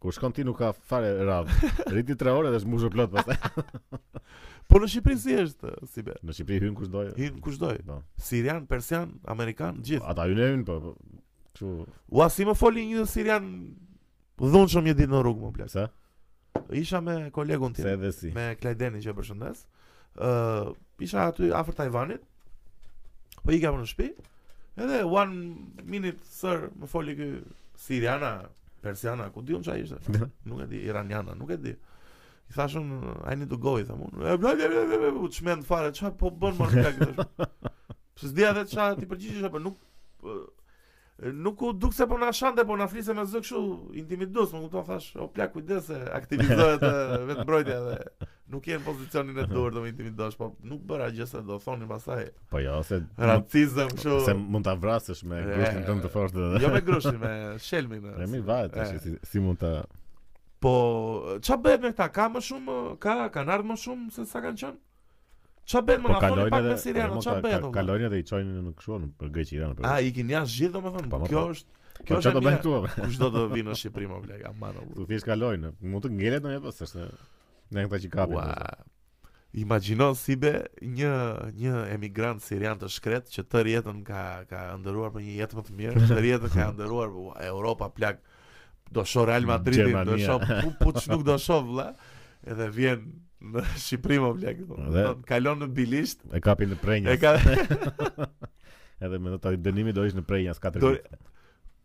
[0.00, 1.50] kur shkon ti nuk ka fare rav.
[1.90, 4.00] Rriti 3 orë dhe është mbushur plot pastaj.
[4.70, 6.14] po në Shqipëri si është, si be?
[6.22, 7.02] Në Shqipëri hyn kushdo.
[7.18, 7.74] Hyn kushdo.
[7.90, 7.98] Po.
[8.30, 10.06] Sirian, persian, amerikan, gjithë.
[10.14, 10.78] Ata hyn, po.
[11.58, 11.76] po
[12.14, 13.52] Ua, si më foli një sirian
[14.40, 15.82] Dhunë shumë një ditë në rrugë më plesë.
[15.84, 16.62] Sa?
[16.80, 17.84] Isha me kolegun tim.
[17.86, 18.30] Se dhe si.
[18.36, 19.66] Me Klajdeni që e përshëndes.
[20.16, 20.70] Uh,
[21.04, 22.24] isha aty afer Tajvanit.
[23.44, 24.08] Po ikam në shpi.
[24.80, 27.28] Edhe one minute sir më foli këj
[27.84, 28.30] Siriana,
[28.84, 29.98] Persiana, ku diun qa ishte?
[30.48, 31.74] nuk e di, Iraniana, nuk e di.
[32.50, 32.88] I thashun
[33.30, 34.16] I need to go, i thamun.
[34.24, 36.64] E bla, bla, bla, bla, bla, bla, bla, bla, bla, bla, bla,
[38.24, 40.40] bla, bla, bla, bla, bla,
[41.22, 43.62] nuk u duk se po na shande, po na flisë me zë kështu
[44.00, 46.80] intimidus, më kupton thash, o plak kujdes se aktivizohet
[47.28, 47.96] vetë mbrojtja dhe
[48.50, 51.88] nuk je në pozicionin e dur do me intimidosh, po nuk bëra gjese do thoni
[51.90, 54.16] pasaj Po jo, se racizëm kështu.
[54.30, 56.48] Se mund ta vrasësh me grushin tënd të fortë.
[56.64, 58.06] Jo me grushin, me shelmin.
[58.16, 59.80] Me mi vajt tash si, si mund ta
[60.60, 60.74] Po,
[61.44, 62.10] qa bëhet me këta?
[62.12, 64.78] Ka më shumë, ka, kanë ardhë më shumë se sa kanë qënë?
[65.66, 67.66] Çfarë bën mëna thoni pak me Siriano, po, çfarë bën?
[67.74, 69.88] Kalojnë dhe i çojnë në kështu në për Greqi dhe në për.
[69.90, 71.10] A i kin jashtë gjithë domethënë?
[71.12, 72.16] Po, kjo është, kjo po.
[72.16, 72.30] është.
[72.30, 72.74] Po do bën këtu?
[73.04, 74.86] Kush do të vinë në Shqipëri më jam Ja mano.
[74.96, 77.06] Do kalojnë, mund të ngelet ndonjë pas s'është.
[77.76, 78.36] Ne ata që kapin.
[78.40, 79.32] Ua.
[79.60, 80.52] Imagjino si be
[80.94, 81.12] një
[81.60, 85.64] një emigrant sirian të shkret që të jetën ka ka ëndëruar për një jetë më
[85.68, 88.20] të mirë, të jetën ka ëndëruar për Europa plak
[88.94, 90.46] do shoh Real Madridin, do shoh
[90.84, 91.88] Puç nuk do shoh vëlla,
[92.54, 94.74] edhe vjen Në Shqipëri më vjen këtu.
[94.94, 96.24] Do të kalon në Bilisht.
[96.36, 97.06] E kapi në Prenjë.
[97.08, 97.30] E ka.
[99.00, 101.04] Edhe me t'a të dënimi do ish në Prenjë as 4 vjet.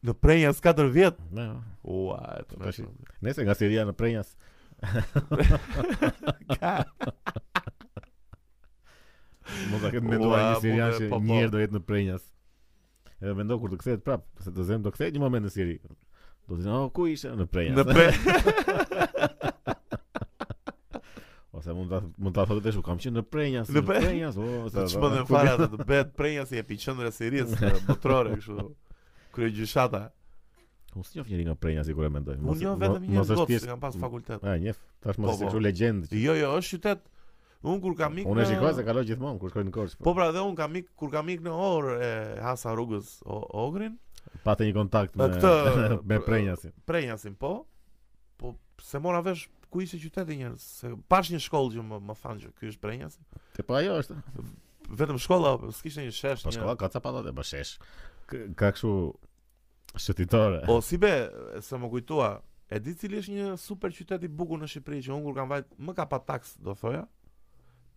[0.06, 1.16] Në Prenjë as 4 vjet.
[1.40, 1.58] Jo.
[1.96, 2.80] Ua, të po mësh.
[3.26, 4.20] Nëse nga Siria në Prenjë.
[9.72, 12.16] Mos ka më dua një Sirian po, që po, njëherë do jetë në Prenjë.
[13.16, 15.78] Edhe më kur të kthehet prap, se të zem do kthehet një moment në seri.
[16.50, 17.74] Do të thonë ku isha në Prenjë.
[17.80, 17.84] Në
[21.58, 24.32] Ose mund ta mund ta thotë desh u kam qenë në prenja si në prenja
[24.36, 24.44] so
[24.74, 28.64] sa të shpëndën fare ato të bëhet prenja si e piqëndra si rrisë botrore kështu
[29.36, 30.02] kryej gjyshata
[30.96, 34.44] mos ti ofjeri nga prenja sigurisht mos unë vetëm një gjë që kam pas fakultet
[34.48, 34.74] ha një
[35.06, 35.62] tash mos po, si po.
[35.62, 37.06] kështu jo jo është qytet
[37.64, 40.10] unë kur kam mik unë shikoj se kaloj gjithmonë kur shkoj në Korçë po.
[40.10, 42.14] po pra dhe unë kam mik kur kam mik në orë e
[42.50, 43.96] hasa rrugës ogrin
[44.44, 45.32] pa një kontakt me
[46.12, 47.56] me prenjasin prenjasin po
[48.44, 52.14] po se mora vesh ku ishte qyteti njërë, se pash një shkollë që më, më
[52.22, 53.24] thanë që ky është brenja si.
[53.58, 54.18] Te po ajo është.
[55.02, 56.48] Vetëm shkolla, po, s'kishtë një shesh po një.
[56.48, 57.74] Po shkolla, ka të pa dhe, pa po shesh.
[58.32, 58.94] Ka këshu
[60.06, 60.62] shëtitore.
[60.72, 61.12] O, si be,
[61.66, 62.30] se më kujtua,
[62.72, 65.78] e di cili është një super qyteti bukur në Shqipëri që unë kur kam vajtë,
[65.90, 67.04] më ka pa taks, do thoja,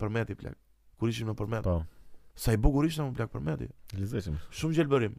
[0.03, 0.59] përmeti plek,
[0.99, 1.67] kur ishim në përmeti.
[1.71, 2.35] Po.
[2.43, 3.71] Sa i bukur ishte më plek përmeti.
[3.99, 4.41] Lizeshim.
[4.55, 5.15] Shumë gjelbërim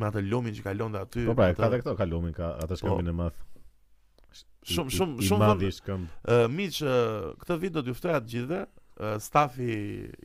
[0.00, 1.26] me atë lumin që kalon aty.
[1.28, 1.58] Po pra, atë...
[1.60, 2.08] ka dhe këto, ka
[2.42, 3.46] ka atë shkëmbin e madh.
[4.70, 5.70] Shumë shumë shumë vëndë.
[5.90, 8.58] Uh, miq, uh, këtë vit do t'ju ftoja të gjithëve,
[9.00, 9.68] uh, stafi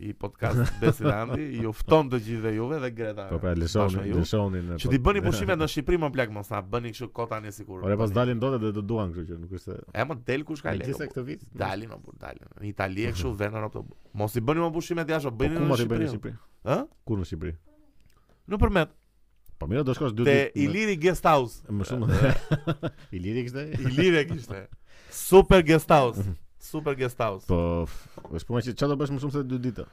[0.03, 3.27] i podcast Besilandi ju fton të gjithëve juve dhe Greta.
[3.31, 4.77] Po pra lëshoni, lëshoni në.
[4.83, 7.53] Që ti bëni po- pushimet në Shqipëri më plak mos sa bëni kështu kota ne
[7.55, 7.87] sigurt.
[7.87, 9.77] Ora pas dalin dot dhe do duan kështu që nuk është.
[9.95, 10.97] E më del kush ka lekë.
[10.99, 11.07] Po.
[11.13, 12.51] këtë vit dalin apo dalin.
[12.59, 13.85] Në Itali e kështu vendon ato.
[14.19, 16.35] Mos i bëni më pushimet jashtë, po, bëni në Shqipëri.
[16.75, 16.79] Ë?
[17.07, 17.55] Ku në Shqipëri?
[18.53, 18.95] Në përmet.
[19.59, 20.39] Po mirë, do shkosh dy ditë.
[20.55, 21.61] Te Iliri Guest House.
[21.71, 22.19] Më shumë.
[23.15, 23.63] Iliri kishte.
[23.87, 24.65] Iliri kishte.
[25.15, 26.23] Super Guest House.
[26.25, 26.35] Mhm.
[26.65, 27.47] Super Guest House.
[27.47, 27.59] Po,
[28.35, 29.85] është punë që çfarë do bësh më shumë se dy ditë?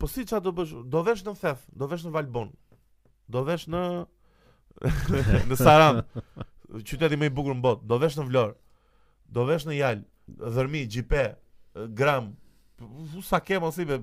[0.00, 0.74] Po si çfarë do bësh?
[0.94, 2.50] Do vesh në Theth, do vesh në Valbon.
[3.30, 3.84] Do vesh në
[5.52, 6.02] në Saran.
[6.74, 7.86] Qyteti më i bukur në botë.
[7.92, 8.56] Do vesh në Vlorë.
[9.28, 10.02] Do vesh në Jal,
[10.40, 11.24] Dhërmi, Gjipe,
[11.98, 12.32] Gram,
[12.80, 13.98] Vu sa kem mos be.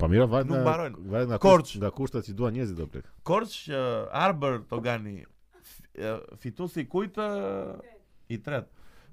[0.00, 1.04] Po mira vaj nuk mbarojnë.
[1.12, 3.06] Vaj nga Korç, nga kushtat që duan njerëzit do plek.
[3.24, 5.22] Korç që uh, Arber Togani
[6.42, 7.16] fituesi kujt
[8.32, 8.68] i tret.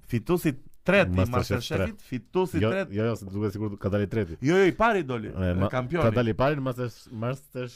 [0.08, 0.52] Fituesi
[0.88, 2.92] tret i Masterchefit, fituesi jo, tret.
[2.96, 4.38] Jo, jo, duhet sigurt ka dalë treti.
[4.46, 6.04] Jo, jo, i pari doli, e, kampioni.
[6.06, 6.88] Ka dalë i pari Master
[7.24, 7.66] Master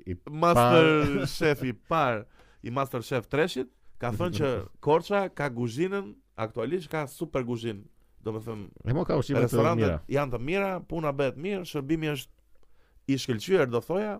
[0.07, 2.23] i Master Chef i par
[2.65, 3.69] i Master Chef Treshit
[4.01, 4.49] Ka thënë që
[4.85, 6.11] Korça ka kuzhinën,
[6.43, 7.83] aktualisht ka super kuzhinë.
[8.27, 9.97] Do të thëmë, e mo ka ushqime të mira.
[10.15, 14.17] Janë të mira, puna bëhet mirë, shërbimi është i shkëlqyer, do thoja.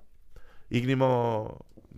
[0.81, 1.09] Ikni mo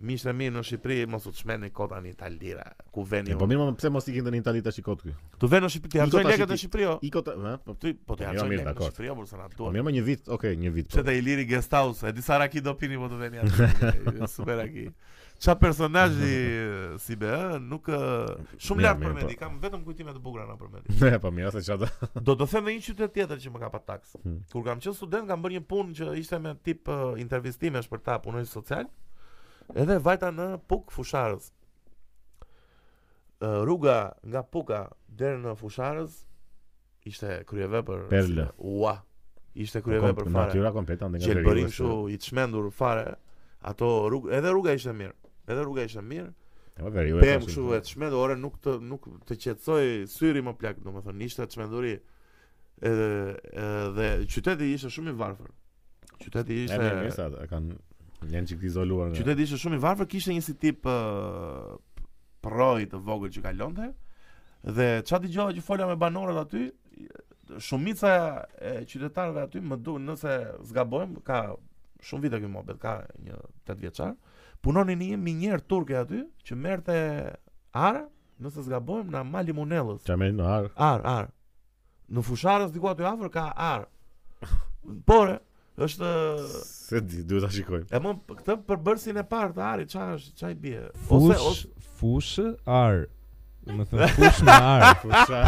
[0.08, 2.62] Mishtë e mirë në Shqipëri, mos u të shmeni kota një talira,
[2.94, 5.12] ku veni Po mirë, pëse mos i këndë një talit e shikot këj?
[5.42, 6.94] Tu veni në Shqipëri, t'i hargjën leket në Shqipëri, o?
[7.04, 7.34] Jo?
[7.44, 7.52] ha?
[7.66, 9.60] Po t'i hargjën leket në Shqipëri, o, burësën atë duar.
[9.68, 10.88] Po mirë, më një vit, okej, një vit.
[10.96, 11.12] Qëtë po.
[11.12, 14.88] e i liri gestaus, e disa raki do pini, po t'u veni atë, super raki.
[15.40, 16.18] Qa personazh
[17.00, 17.52] si be, eh?
[17.64, 17.98] nuk eh,
[18.60, 19.40] shumë lart për mendi, po.
[19.40, 20.96] kam vetëm kujtime të bukura nga për mendi.
[21.00, 21.88] Ne po mirë se çata.
[22.28, 24.18] Do të them në një qytet tjetër që më ka pa taks.
[24.20, 24.34] Hmm.
[24.52, 27.88] Kur kam qenë student kam bërë një punë që ishte me tip intervistime eh, intervistimesh
[27.88, 28.90] për ta punoj social.
[29.80, 31.48] Edhe vajta në Puk Fusharës.
[33.64, 33.96] rruga
[34.28, 34.82] nga Puka
[35.22, 36.18] deri në Fusharës
[37.08, 38.48] ishte kryeve për Perle.
[38.58, 38.92] Ua.
[39.56, 40.60] Ishte po, kryeve për fare.
[40.60, 43.14] Natyra Që bërim kështu i fare
[43.72, 45.16] ato rrugë, edhe rruga ishte mirë.
[45.50, 46.30] Edhe rruga ishte mirë.
[46.80, 47.22] Po veri, po.
[47.24, 51.96] Pem kështu vetë çmendore, nuk të nuk të qetësoi syri më plak, domethënë ishte çmenduri.
[52.88, 53.08] Edhe
[53.66, 55.50] edhe qyteti ishte shumë i varfër.
[56.22, 59.12] Qyteti ishte Ne mirë sa kanë janë çikti izoluar.
[59.16, 60.86] Qyteti ishte shumë i varfër, kishte një si tip
[62.46, 63.90] proj të vogël që kalonte.
[64.76, 66.66] Dhe ç'a dëgjova që fola me banorët aty,
[67.64, 68.14] shumica
[68.70, 70.34] e qytetarëve aty më duan nëse
[70.70, 71.42] zgabojmë ka
[72.06, 73.36] shumë vite këtu mobil, ka një
[73.68, 74.14] 8 vjeçar.
[74.16, 74.29] Ëh
[74.64, 76.96] punonin një minjer turke aty që merrte
[77.80, 78.00] ar,
[78.40, 80.02] nëse zgabojmë na mali Munellës.
[80.08, 80.72] Çamë në arë.
[80.76, 81.32] Arë, arë.
[82.10, 83.88] Në fusharës diku aty afër ka arë.
[85.08, 85.36] Por
[85.80, 86.08] është
[86.68, 87.86] se di, duhet ta shikojmë.
[87.94, 90.80] E mom këtë për bërsin e parë të arit, çfarë është, çaj bie?
[91.14, 92.48] Ose ose fush
[92.80, 93.06] ar.
[93.70, 95.40] Më thënë fush në ar, fusha.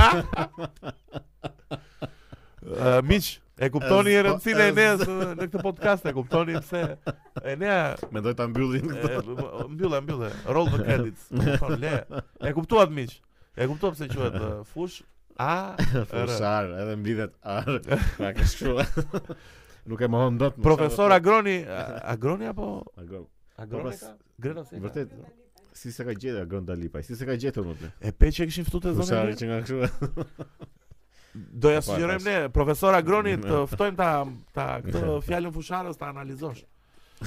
[2.63, 3.31] Ëh, uh, miç,
[3.63, 4.95] E kuptoni e rëndësine e nea
[5.37, 6.81] në këtë podcast, e kuptoni pëse
[7.47, 7.83] e nea...
[8.15, 9.21] Me dojtë të mbyllin në këtë...
[9.29, 9.67] Po, po,
[10.03, 10.23] mbyllin,
[10.57, 11.93] roll the credits, e po, le...
[12.43, 13.13] E kuptuat miq,
[13.63, 14.39] e kuptuat pëse qëhet
[14.73, 14.99] fush,
[15.47, 15.51] a,
[15.85, 16.03] rë...
[16.11, 16.47] Fush,
[16.83, 19.21] edhe mbidhet, a, nga a, kështë
[19.93, 21.61] Nuk e më dot Profesor Agroni,
[22.17, 22.67] Agroni apo...
[22.99, 23.31] Agroni,
[23.63, 24.57] Agroni ka...
[24.89, 25.15] Vërtet,
[25.79, 27.95] si se ka gjetë Agroni Dalipaj, si se ka gjetë unë të...
[28.11, 30.31] E pe që e këshin fëtu të zonë e rë
[31.35, 34.09] do ja po, sugjerojmë ne profesor Agroni të ftojmë ta
[34.57, 35.15] ta këtë po.
[35.25, 36.65] fjalën fusharës ta analizosh.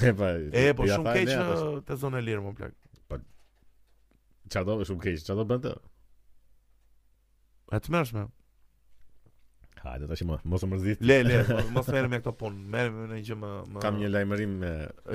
[0.04, 1.58] E po, E po shumë keq po.
[1.88, 2.76] te zonë lirë më plak.
[3.10, 3.18] Po.
[4.52, 5.74] Çado është shumë keq, çado bën të.
[7.76, 8.26] Atë më shme.
[9.86, 11.02] Ha, do të shimo, mos më mërzit.
[11.06, 11.40] Le, le,
[11.74, 12.62] mos merrem me këto punë.
[12.74, 14.72] Merrem me një gjë më më Kam një lajmërim me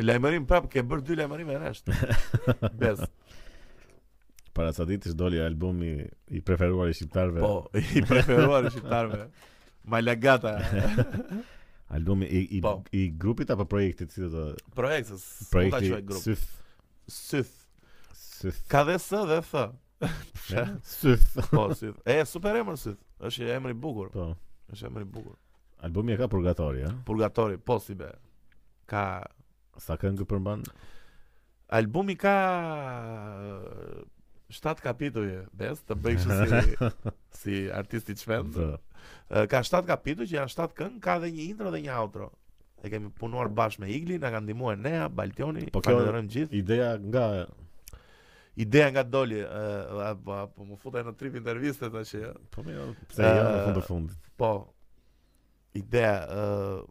[0.08, 2.02] lajmërim prapë ke bër dy lajmërime rreth.
[2.84, 3.04] Bes.
[4.52, 5.92] Para sa ditë doli albumi
[6.36, 7.40] i preferuar i shqiptarëve.
[7.40, 7.52] Po,
[7.96, 9.28] i preferuar i shqiptarëve.
[9.92, 10.56] Malagata.
[11.96, 12.74] albumi i i, po.
[12.96, 15.26] i grupit apo projektit si do të Projektës.
[15.54, 16.52] Projekt i Syth.
[17.12, 17.56] Syth.
[18.18, 18.62] Syth.
[18.72, 19.56] Ka dhe s dhe f.
[20.44, 21.40] Syth.
[21.54, 22.02] Po, syth.
[22.04, 23.00] E, super emër syth.
[23.22, 24.12] Është një emër i bukur.
[24.14, 24.30] Po.
[24.74, 25.38] Është emër i bukur.
[25.88, 26.92] Albumi e ka Purgatori, ha?
[26.92, 27.00] Eh?
[27.08, 28.12] Purgatori, po si be.
[28.90, 29.24] Ka
[29.82, 30.66] sa këngë përmban?
[31.78, 32.36] Albumi ka
[34.54, 36.92] 7 kapitull bes të bëj kështu si
[37.42, 38.58] si artist i çvend.
[39.54, 42.30] ka 7 kapitull që janë 7 këngë, ka edhe një intro dhe një outro.
[42.82, 46.56] E kemi punuar bashkë me Igli, na kanë ndihmuar Nea, Baltioni, po kanë dhënë gjithë.
[46.62, 47.26] Ideja nga
[48.62, 52.10] Ideja nga doli, uh, apo apo më futa në trip interviste tash.
[52.52, 52.74] Po më,
[53.14, 54.26] pse jam jo, në fund fundit.
[54.38, 54.52] Po.
[55.80, 56.82] Ideja, Uh,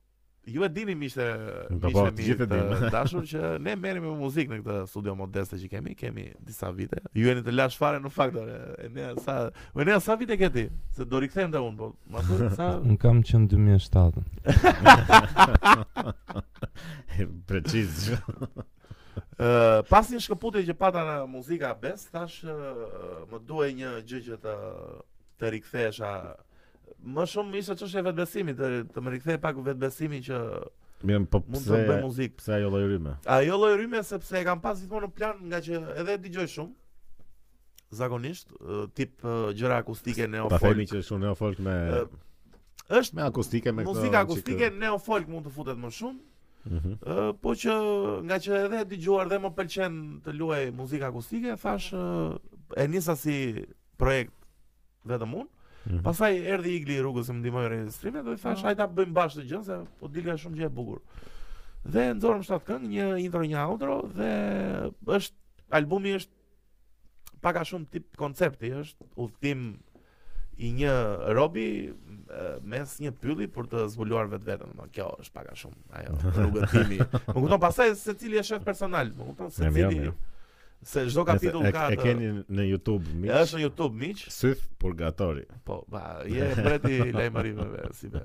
[0.52, 1.26] ju e dini ishte
[1.74, 6.24] miqtë të dashur që ne merremi me muzikë në këtë studio modeste që kemi, kemi
[6.46, 6.98] disa vite.
[7.16, 10.66] Ju jeni të lash fare në fakt e ne sa e ne sa vite këti,
[10.96, 11.76] Se do rikthehem të unë.
[11.76, 12.22] po ma
[12.56, 14.28] sa un kam në 2007-ën.
[17.48, 18.10] Preciz.
[19.40, 22.42] Ë pas një shkëputje që pata në muzika Best, thash
[23.30, 24.58] më duhe një gjë që të
[25.40, 26.10] të rikthesha
[27.00, 30.38] më shumë ishte çështja e vetbesimit të të më rikthej pak vetbesimin që
[31.08, 32.34] më po pse, mund të bëj muzikë.
[32.42, 33.14] Pse ajo lloj rime?
[33.36, 38.00] Ajo lloj rime sepse e kam pas gjithmonë në plan nga që edhe dëgjoj shumë
[38.00, 38.52] zakonisht
[38.98, 39.22] tip
[39.56, 40.60] gjëra akustike neofolk.
[40.60, 41.76] Pa themi që shumë neofolk me
[43.00, 44.82] është me akustike me muzikë akustike që...
[44.84, 46.26] neofolk mund të futet më shumë.
[46.60, 46.94] Uh mhm.
[47.06, 47.28] -huh.
[47.40, 47.72] po që
[48.28, 49.94] nga që edhe e dëgjuar dhe më pëlqen
[50.26, 51.94] të luaj muzikë akustike, thash
[52.76, 53.64] e nisa si
[53.96, 54.36] projekt
[55.08, 55.48] vetëm unë.
[55.92, 56.02] -hmm.
[56.04, 58.68] Pastaj erdhi Igli i rrugës që më ndihmoi regjistrimin, do i thash, mhm.
[58.70, 58.94] hajta oh.
[58.98, 61.02] bëjmë bashkë gjën se po dilja shumë gjë e bukur.
[61.86, 64.30] Dhe nxorëm shtat këngë, një intro, një outro dhe
[65.18, 69.70] është albumi është pak a shumë tip koncepti, është udhtim
[70.60, 70.94] i një
[71.38, 71.66] robi
[72.68, 76.68] mes një pylli për të zbuluar vetë vetën kjo është paka shumë ajo, rrugë të
[76.74, 80.12] timi më kupton pasaj se cili është personal më kuton se cili
[80.84, 81.96] Se çdo kapitull ka atë.
[81.96, 83.30] E keni në YouTube miq.
[83.42, 84.22] Është në YouTube miq.
[84.32, 85.44] Syth Purgatori.
[85.68, 88.22] Po, ba, je mbreti i lajmërimeve, si të.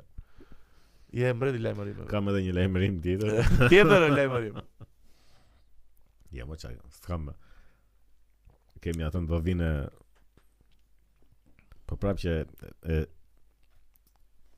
[1.16, 2.08] Je mbreti i lajmërimeve.
[2.12, 3.42] Kam edhe një lajmërim tjetër.
[3.72, 4.62] Tjetër e lajmërim.
[6.38, 6.78] Ja më çaj.
[7.06, 7.28] Kam.
[8.84, 9.70] Kemi atë do vinë
[11.86, 12.38] po prapë që
[12.96, 13.02] e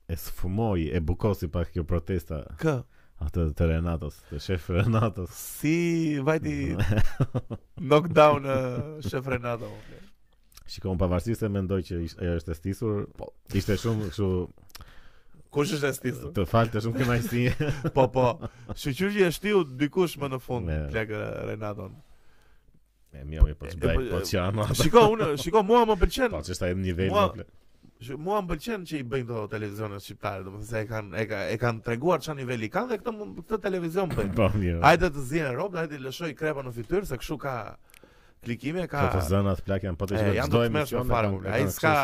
[0.08, 2.44] e sfumoi e bukosi pak kjo protesta.
[2.62, 2.78] Kë?
[3.26, 5.32] A të Renatos, të shef Renatos.
[5.34, 6.76] Si vajti
[7.88, 8.46] knockdown
[9.06, 9.72] shef Renato.
[10.86, 14.30] më pavarësisht se mendoj që ishte është stisur, po ishte shumë shu...
[15.56, 16.34] Kush është stisur?
[16.36, 17.46] Të falte shumë kemaj si.
[17.98, 18.26] po po.
[18.78, 21.96] që e shtiu dikush më në fund plekë Renaton.
[23.16, 23.72] E mia më po
[24.12, 24.66] po çama.
[24.78, 26.36] Shiko unë, shiko mua më pëlqen.
[26.38, 27.10] Po çesta në nivel.
[27.16, 27.32] Mua,
[28.18, 31.18] Mua më pëlqen që i bëjnë ato televizionet shqiptare, do të thënë se e kanë
[31.18, 34.36] e, ka, e kanë treguar çan niveli kanë dhe këtë këtë televizion bëjnë.
[34.68, 34.76] Jo.
[34.84, 37.54] Hajde të zihen rrobat, hajde të lëshoj krepa në fytyrë se kështu ka
[38.46, 41.34] klikime ka Këto zënat plak janë po të çdo me emision fare.
[41.58, 41.96] Ai s'ka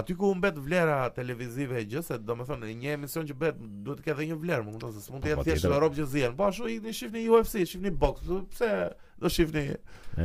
[0.00, 4.08] aty ku mbet vlera televizive e gjë se domethënë një emision që bëhet duhet të
[4.08, 6.38] ketë një vlerë, më kupton se s'mund të po, jetë po, thjesht në që zihen.
[6.40, 8.24] Po ashtu i shihni UFC, shihni box,
[8.56, 8.72] pse
[9.20, 9.68] do shihni?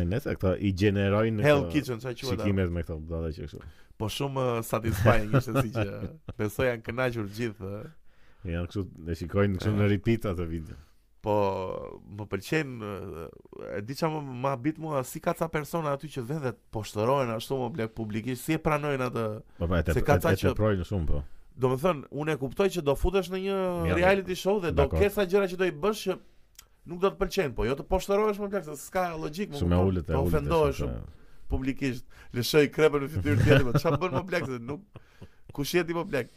[0.08, 2.32] Ne sa këto i gjenerojnë Hell Kitchen sa quhet.
[2.40, 6.86] Klikimet me këto data që kështu po shumë uh, satisfying ishte si që besoj janë
[6.88, 7.74] kënaqur gjithë.
[8.50, 10.80] Ja, kështu e shikojnë kështu në repeat atë video.
[11.24, 11.36] Po
[12.20, 12.72] më pëlqen
[13.78, 17.30] e di çamë më habit mua si ka ca persona aty që vetë po shtrohen
[17.38, 19.24] ashtu më blek publikisht si e pranojnë atë.
[19.62, 21.22] Po pa, po, se ka ca që pranojnë shumë po.
[21.54, 24.90] Do më thënë, unë e kuptoj që do futesh në një reality show dhe do
[24.92, 26.18] kesa gjera që do i bësh që
[26.90, 30.24] nuk do të përqenë, po jo të poshtërojsh më plakë, se s'ka logikë më më
[30.34, 30.96] më më
[31.54, 35.02] publikisht lëshoi krepën në fytyrë tjetër, tjetrit, po çfarë bën më blek se nuk
[35.58, 36.32] kush je ti më blek?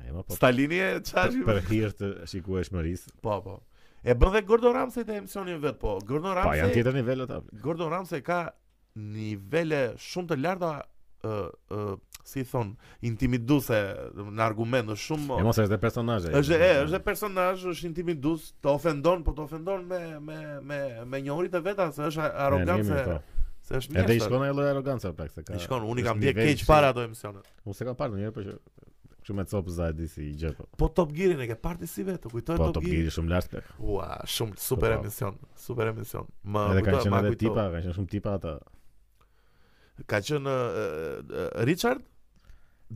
[0.00, 0.36] Ai më po.
[0.38, 3.04] Stalini e çaj për hir të sikuesh Maris.
[3.24, 3.58] Po, po.
[4.02, 5.98] E bën dhe Gordon Ramsay te emisionin vet, po.
[6.08, 6.54] Gordon Ramsay.
[6.56, 7.42] Pa janë tjetër nivel ata.
[7.64, 8.40] Gordon Ramsay ka
[9.12, 10.72] nivele shumë të larta
[11.22, 12.68] ë uh, ë uh, si thon
[13.08, 13.74] intimiduese
[14.14, 18.70] në argument shumë e mos është e personazhe është e është personazh është intimidues të
[18.76, 20.36] ofendon po të ofendon me me
[20.68, 20.78] me
[21.12, 23.16] me njohuritë vetë se është arrogancë po
[23.78, 24.04] është mirë.
[24.04, 25.56] Edhe i shkon ai lloj arrogancë pak se ka.
[25.56, 27.42] I shkon, unë kam bërë keq para ato emisione.
[27.66, 28.84] Unë s'e kam parë ndonjëherë për po
[29.22, 30.52] kështu me copë za di si gjë.
[30.58, 30.66] Po.
[30.82, 32.72] po Top Gearin e ke parë ti si vetë, kujtoj Top Gear.
[32.74, 36.26] Po Top Gear shumë lart Ua, shumë super po, emision, super emision.
[36.42, 37.52] Më do të marr kujtoj.
[37.54, 38.54] Ka qenë tipa, ka qenë shumë tipa ata.
[40.14, 40.56] Ka qenë
[41.70, 42.02] Richard,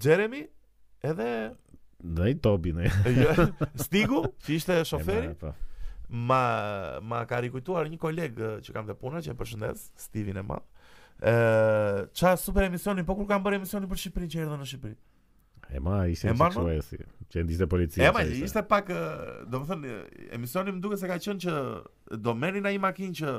[0.03, 0.43] Jeremy,
[1.07, 1.31] edhe
[2.07, 3.33] Dhe i Tobi, ne jo,
[3.87, 5.31] Stigu, që ishte shoferi
[6.09, 6.61] ma
[7.03, 10.45] ma ka rikujtuar një koleg eh, që kam dhe puna që e përshëndes Stevin e
[10.47, 10.67] madh.
[11.27, 14.69] Ë eh, ç'a super emisioni, po kur kam bërë emisioni për Shqipërinë që erdhën në
[14.71, 14.97] Shqipëri.
[15.75, 16.51] E ma i ma...
[16.55, 16.97] që kësuaj si
[17.27, 18.99] Që ndiste policia E ma i ishte pak eh,
[19.51, 19.95] Do më thënë
[20.37, 23.33] Emisioni më duke se ka qënë që Do meri ai i makinë që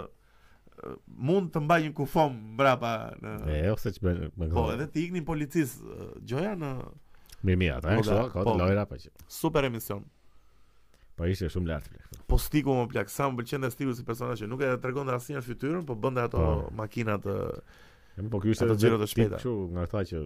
[1.24, 2.91] mund të mbaj një kufom brapa
[3.24, 5.78] në e, ose që bërë po edhe t'i ikni policis
[6.30, 6.70] gjoja në
[7.47, 8.99] mirë mirë ata po, po, ka të lojra po,
[9.39, 10.05] super emisioni.
[11.18, 12.18] Parisi po, është shumë lart plak.
[12.30, 15.15] Po stiku më plak, sa më pëlqen te stiku si personazh, nuk e tregon dhe
[15.18, 17.26] asnjë fytyrën, po bënte ato po, makinat.
[17.32, 19.39] Ja, po ky ishte zero të shpejta.
[19.41, 20.22] Kështu nga ata që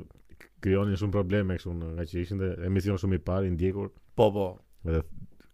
[0.63, 3.93] krijonin shumë probleme kështu nga që ishin dhe emision shumë i parë i ndjekur.
[4.19, 4.47] Po po.
[4.83, 5.01] Edhe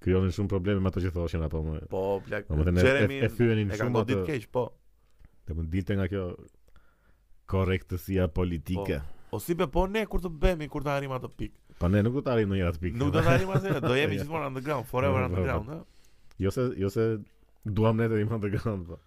[0.03, 1.77] krijonin shumë probleme me ato që thoshin apo më.
[1.93, 2.49] Po plak.
[2.49, 4.07] Po, Jeremy e, e fyenin shumë ato.
[4.09, 4.65] Ditë keq, po.
[5.47, 6.25] Të mund dilte nga kjo
[7.53, 9.01] korrektësia politike.
[9.05, 9.15] Po.
[9.27, 11.66] O po, si be po ne kur të bëhemi kur të arrim atë pikë.
[11.77, 12.97] Po ne nuk do të arrijmë në atë pikë.
[12.99, 15.43] Nuk do të arrijmë atë, do jemi gjithmonë underground, forever po, po, po.
[15.43, 16.25] underground, ha.
[16.41, 17.05] Jo se jo se
[17.77, 18.97] duam ne të jemi underground, po.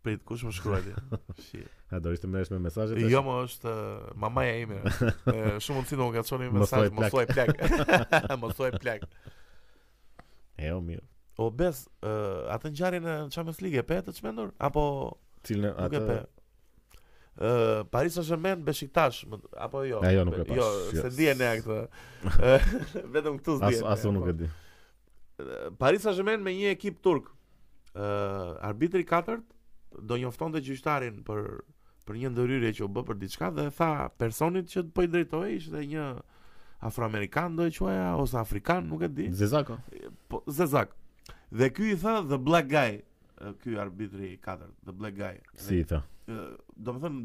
[0.00, 1.20] Prej të kush më shkruaj ti?
[1.44, 1.60] Shi.
[1.92, 3.00] A do ishte mëresh me mesazhet?
[3.12, 3.74] Jo, më është
[4.22, 4.78] mamaja ime.
[4.96, 7.54] Shumë mund do të ngacsoni me mesazh, mos thuaj plak.
[8.40, 9.04] Mos thuaj plak.
[10.60, 11.04] E mirë.
[11.40, 11.84] O bes,
[12.54, 14.82] atë ngjarje e Champions League e pe të çmendur apo
[15.48, 16.00] cilën atë
[17.40, 19.24] ë Paris Saint-Germain Beşiktaş
[19.56, 21.16] apo jo ja, jo, pas, jo se yes.
[21.18, 22.50] dihen ne këtë
[23.14, 24.28] vetëm këtu s'di asu as nuk po.
[24.28, 27.30] e di Paris Saint-Germain me një ekip turk
[27.94, 29.46] ë uh, arbitri katërt
[30.06, 31.44] do njoftonte gjyqtarin për
[32.06, 35.54] për një ndërhyrje që u b për diçka dhe tha personit që po i drejtoi
[35.56, 36.10] ishte një
[36.90, 39.72] afroamerikan do e quaja ose afrikan nuk e di Zezak
[40.28, 40.92] po Zezak
[41.50, 43.00] dhe ky i tha the black guy
[43.64, 46.04] ky arbitri katërt the black guy si i tha
[46.84, 47.22] do më thënë,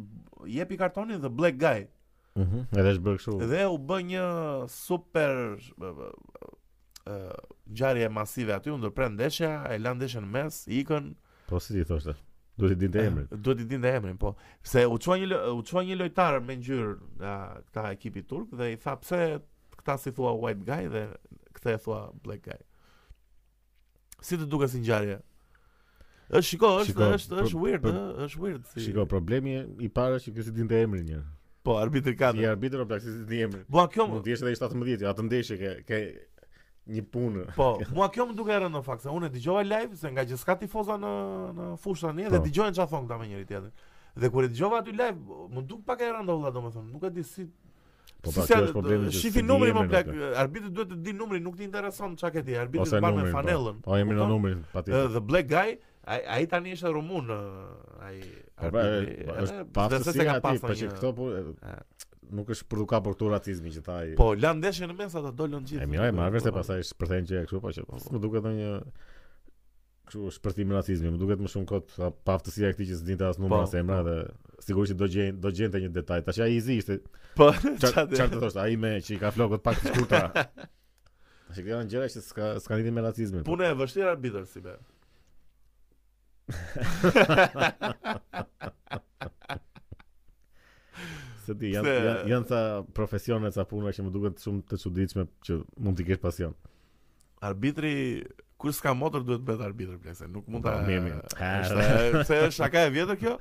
[0.55, 1.79] jepi kartonin dhe black guy.
[2.35, 3.35] Mm Edhe është bërë kështu.
[3.53, 4.25] Dhe u bë një
[4.71, 5.57] super
[7.79, 11.11] gjarje masive aty, unë dërpre ndeshja, e lan ndeshën në mes, ikën.
[11.47, 12.15] Po, si ti thoshtë,
[12.59, 13.27] duhet i dinte eh, emrin.
[13.45, 14.33] Duhet i dinte emrin, po.
[14.65, 16.91] Se u qua një, u qua një lojtarë me ngjyrë
[17.21, 17.35] nga
[17.69, 19.21] këta ekipi turk dhe i tha pse
[19.79, 21.05] këta si thua white guy dhe
[21.59, 22.59] këta e thua black guy.
[24.25, 25.21] Si të duke si një gjarje?
[26.29, 28.63] Është shiko, është është është weird, ë, është weird.
[28.73, 28.85] si.
[28.87, 31.19] Shiko, problemi i parë është që kësi dinte emrin një.
[31.65, 32.31] Po, arbitri ka.
[32.33, 33.65] Si arbitri apo kësi dinte emrin?
[33.69, 35.99] Po, kjo mund të ishte edhe 17 atë ndeshje që ke
[36.95, 37.45] një punë.
[37.57, 40.25] Po, mua kjo më duke e rëndon fakt se unë e dëgjova live se nga
[40.31, 41.11] që ska tifoza në
[41.59, 42.49] në fushë tani dhe po.
[42.49, 43.77] dëgjojnë çfarë thon këta me njëri tjetrin.
[44.17, 47.13] Dhe kur e dëgjova aty live, më duk pak e rëndon valla domethënë, nuk e
[47.19, 47.45] di si
[48.25, 50.07] Po pra, kjo është problemi që shifi numrin më plak.
[50.41, 52.53] Arbitri duhet të di numrin, nuk të intereson çka ke ti.
[52.57, 53.33] Arbitri të me po.
[53.37, 53.81] fanellën.
[53.85, 55.11] Po emrin në numrit patjetër.
[55.17, 57.31] The black guy Ai ai tani është rumun
[58.07, 58.19] ai
[58.67, 61.29] është pa se ka pasur për këto po
[62.37, 64.11] nuk është për duka për turatizmin që thaj.
[64.19, 65.81] Po lan ndeshjen në mes ata do lën gjithë.
[65.85, 67.99] E mirë, më arrese pastaj po, shpërthejn gjë kështu po që po.
[68.01, 68.21] Nuk po.
[68.27, 68.69] duket ndonjë
[70.11, 71.93] kështu shpërthim racizmi, më duket më shumë kot
[72.25, 74.15] pa aftësia e këtij që zdinte as numra po, se emra dhe
[74.65, 76.21] sigurisht do gjejn do gjente një detaj.
[76.29, 76.99] Tash ai izi ishte.
[77.37, 77.49] Po.
[77.51, 78.57] Çfarë të thosh?
[78.65, 80.23] Ai me që i ka flokët pak të shkurtra.
[81.49, 83.45] Ashtu që janë gjëra që s'ka s'ka lidhje me racizmin.
[83.47, 84.79] Punë e vështirë arbitër si be.
[91.45, 92.59] Se di, janë janë janë sa
[92.97, 96.55] profesione sa puna që më duket shumë të çuditshme që mund të kesh pasion.
[97.45, 97.91] Arbitri
[98.63, 102.23] kur s'ka motor duhet të bëhet arbitër pse nuk mund po, ta Po mirë.
[102.29, 103.35] Se është e vjetër kjo?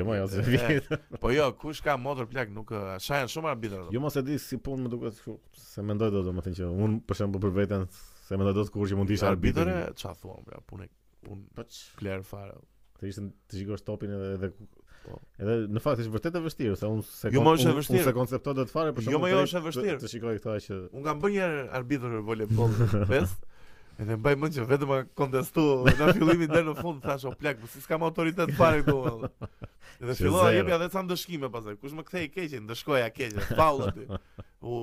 [0.00, 0.90] Jo, jo, se vjet.
[1.22, 4.36] Po jo, kush ka motor plak nuk sa janë shumë arbitër Jo mos e di
[4.42, 7.88] si punë më duket kështu se mendoj do domethënë që un për shembull për veten
[8.26, 9.74] se mendoj do të kurrë që mund të isha arbitër.
[9.96, 10.92] Çfarë thua bra punë?
[11.26, 11.46] punë.
[11.56, 11.64] Po.
[12.00, 12.64] Claire Farrell.
[13.00, 14.50] Të ishte të shikosh topin edhe edhe
[15.06, 15.20] po.
[15.40, 18.54] Edhe në fakt është vërtet e vështirë, sa unë se jo un, un, se koncepto
[18.58, 19.14] do të fare, por shumë.
[19.18, 19.98] Jo më jo është e vështirë.
[20.04, 23.28] Të shikoj këtë që un kam bënë një herë arbitër në voleboll në
[24.04, 27.62] Edhe mbaj mend që vetëm ka kontestuar në fillimin deri në fund thash o plak,
[27.62, 29.30] po s'kam autoritet fare këtu.
[30.02, 31.78] Edhe filloi jepi edhe ca ndëshkime pastaj.
[31.80, 34.04] Kush më kthei keqin, ndëshkoja keqin, faulli.
[34.68, 34.74] U,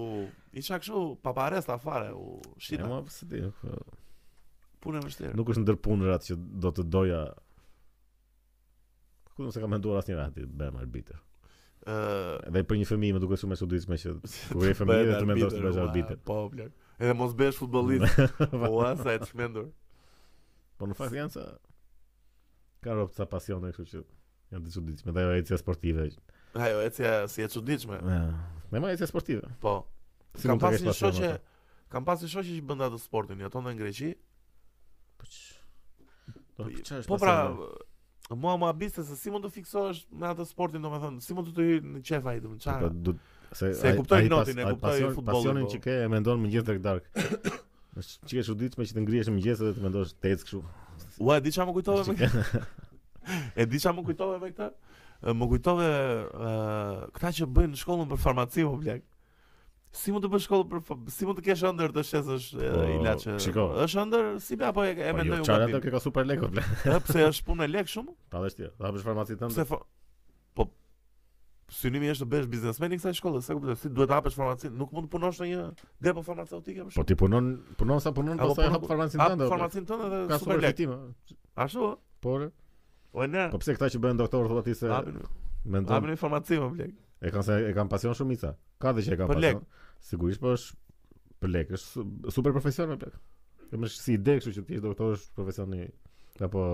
[0.57, 2.87] isha kështu pa pa arrest afare, u shitë.
[2.89, 3.43] Jo më se ti
[4.83, 5.33] punë vështirë.
[5.39, 7.21] Nuk është ndër punërat që do të doja.
[9.33, 11.21] Ku ka se kam menduar asnjë rati të bëjmë arbitër.
[11.83, 14.13] Ëh, uh, për një fëmijë më duket shumë e çuditshme që
[14.53, 16.19] kur je fëmijë dhe të mendosh të bësh arbitër.
[16.27, 16.69] Po, bler.
[17.01, 18.19] Edhe mos bësh futbollist.
[18.53, 19.69] po, sa e çmendur.
[20.79, 21.47] Po në fakt janë sa
[22.83, 23.99] ka rrobë sa pasione, kështu që
[24.53, 26.07] janë të çuditshme, dhe ajo ecja sportive.
[26.67, 27.99] Ajo ecja si e çuditshme.
[27.99, 28.75] Ëh.
[28.75, 29.49] Me ecja sportive.
[29.63, 29.79] Po.
[30.43, 31.33] kam pas një shoqe,
[31.93, 34.13] kam pasur shoqë që bënda të sportin, jeton në Greqi,
[36.57, 36.67] Po që...
[36.67, 37.07] Po, po është...
[37.15, 37.35] Po pra...
[38.39, 41.35] Mua më abiste se si mund të fiksohesh me atë sportin, do me thënë, si
[41.37, 44.25] mund të të hyj në qefa i, domethënë me po pra, Se, se e kuptoj
[44.33, 45.43] notin, e kuptoj futbollin futbolin.
[45.45, 45.71] Pasionin po.
[45.75, 47.59] që ke e mendon më gjithë të rekdark.
[47.99, 50.61] që ke shudit që të ngrihesh më gjithë dhe të mendosh të kështu këshu.
[51.27, 52.29] Ua, e di që më kujtove me
[53.61, 54.71] E di që më kujtove me këtë?
[55.43, 59.05] Më kujtove uh, këta që bëjnë shkollën për farmaci, më blek
[59.93, 63.33] si mund të bësh shkollë për si mund të kesh ëndër të shesësh po, ilaçe.
[63.37, 65.41] Është ëndër si apo e, po, jo, mendoj unë.
[65.41, 66.63] Po Çfarë ato që ka super lekë bla.
[67.07, 68.15] pse është punë lek shumë?
[68.33, 68.69] Po dash ti.
[68.81, 69.53] Ta bësh farmaci tënd.
[69.53, 69.67] Pse
[70.57, 70.65] po
[71.73, 74.73] Synimi është të bësh biznesmen i kësaj shkolle, sa kuptoj, si duhet të hapësh farmacinë,
[74.77, 75.61] nuk mund të punosh në një
[76.05, 76.97] depo farmaceutike më shumë.
[77.01, 77.47] Po ti punon,
[77.79, 79.47] punon sa punon, pastaj hap farmacinë tënde.
[79.47, 80.89] Hap farmacinë tënde dhe super lekë.
[81.65, 81.87] Ashtu?
[82.21, 82.35] Po.
[83.15, 83.47] Po ne.
[83.55, 84.89] Po pse këta që bëhen doktor thotë ti se
[85.63, 85.95] Mendon.
[85.95, 86.93] Hapin farmaci më blek.
[87.23, 88.49] E kanë se, e kanë pasion shumë isa.
[88.83, 89.61] Ka dhe që e kanë për pasion.
[89.61, 89.85] Lek.
[90.09, 90.81] Sigurisht po është
[91.43, 93.15] për lek, është super profesional lek.
[93.69, 95.85] Dhe më si ide kështu që ti do të thosh profesioni
[96.43, 96.65] apo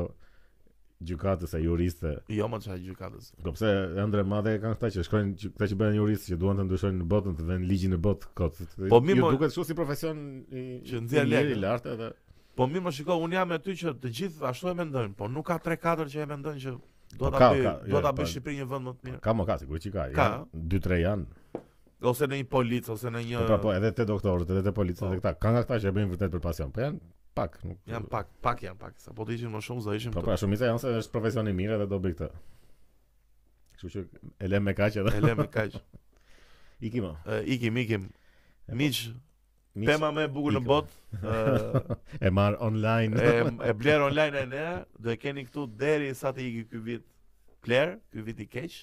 [1.10, 2.16] gjykatës sa juriste.
[2.34, 3.28] Jo më çaj gjykatës.
[3.38, 3.70] Do po pse
[4.04, 7.10] ëndrë madhe kanë këta që shkojnë këta që bëhen juristë që duan të ndryshojnë në
[7.14, 8.64] botën të dhënë ligjin në botë kot.
[8.90, 12.10] Po mi më duket kështu si profesion i që ndjen lek i lartë edhe
[12.60, 15.30] Po mirë më shikoj, un jam me ty që të gjithë ashtu e mendojmë, po
[15.32, 16.74] nuk ka 3-4 që e mendojnë që
[17.18, 19.20] Do po ta bëj, do jo, ta po, bëj Shqipërinë një vend më të mirë.
[19.26, 20.28] Ka më ka sigurisht që ka, Ka.
[20.74, 21.62] 2-3 janë.
[22.10, 25.08] Ose në një polic ose në një Po po, edhe te doktorët, edhe te policët,
[25.08, 25.24] edhe po.
[25.24, 25.40] këta.
[25.44, 27.02] Ka nga këta që bëjnë vërtet për pasion, po janë
[27.40, 30.14] pak, nuk janë pak, pak janë pak, sa po të ishin më shumë, sa ishin.
[30.16, 32.30] Po pra, shumica janë se është profesion i mirë dhe do bëj këtë.
[33.80, 34.06] Kështu që
[34.48, 35.16] elem me kaç edhe.
[35.20, 35.76] Elem me kaç.
[36.90, 37.10] Ikim.
[37.58, 38.06] Ikim, ikim.
[38.80, 39.04] Miq,
[39.86, 40.92] Tema më e bukur në botë
[42.26, 43.18] e marr online.
[43.18, 44.66] E, e bler online ai ne,
[45.00, 47.06] do e keni këtu deri sa të ikë ky vit.
[47.66, 48.74] Kler, ky vit i keq.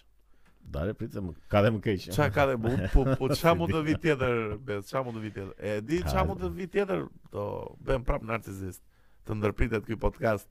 [0.73, 2.01] Dale pritë më, ka dhe më keq.
[2.17, 4.35] Ça ka dhe më, po po ça mund të vit tjetër,
[4.67, 5.55] be ça mund të vit tjetër.
[5.59, 7.01] E di ça mund të vit tjetër,
[7.35, 7.43] do
[7.87, 8.83] bëm prap narcisist
[9.29, 10.49] të ndërpritet ky podcast.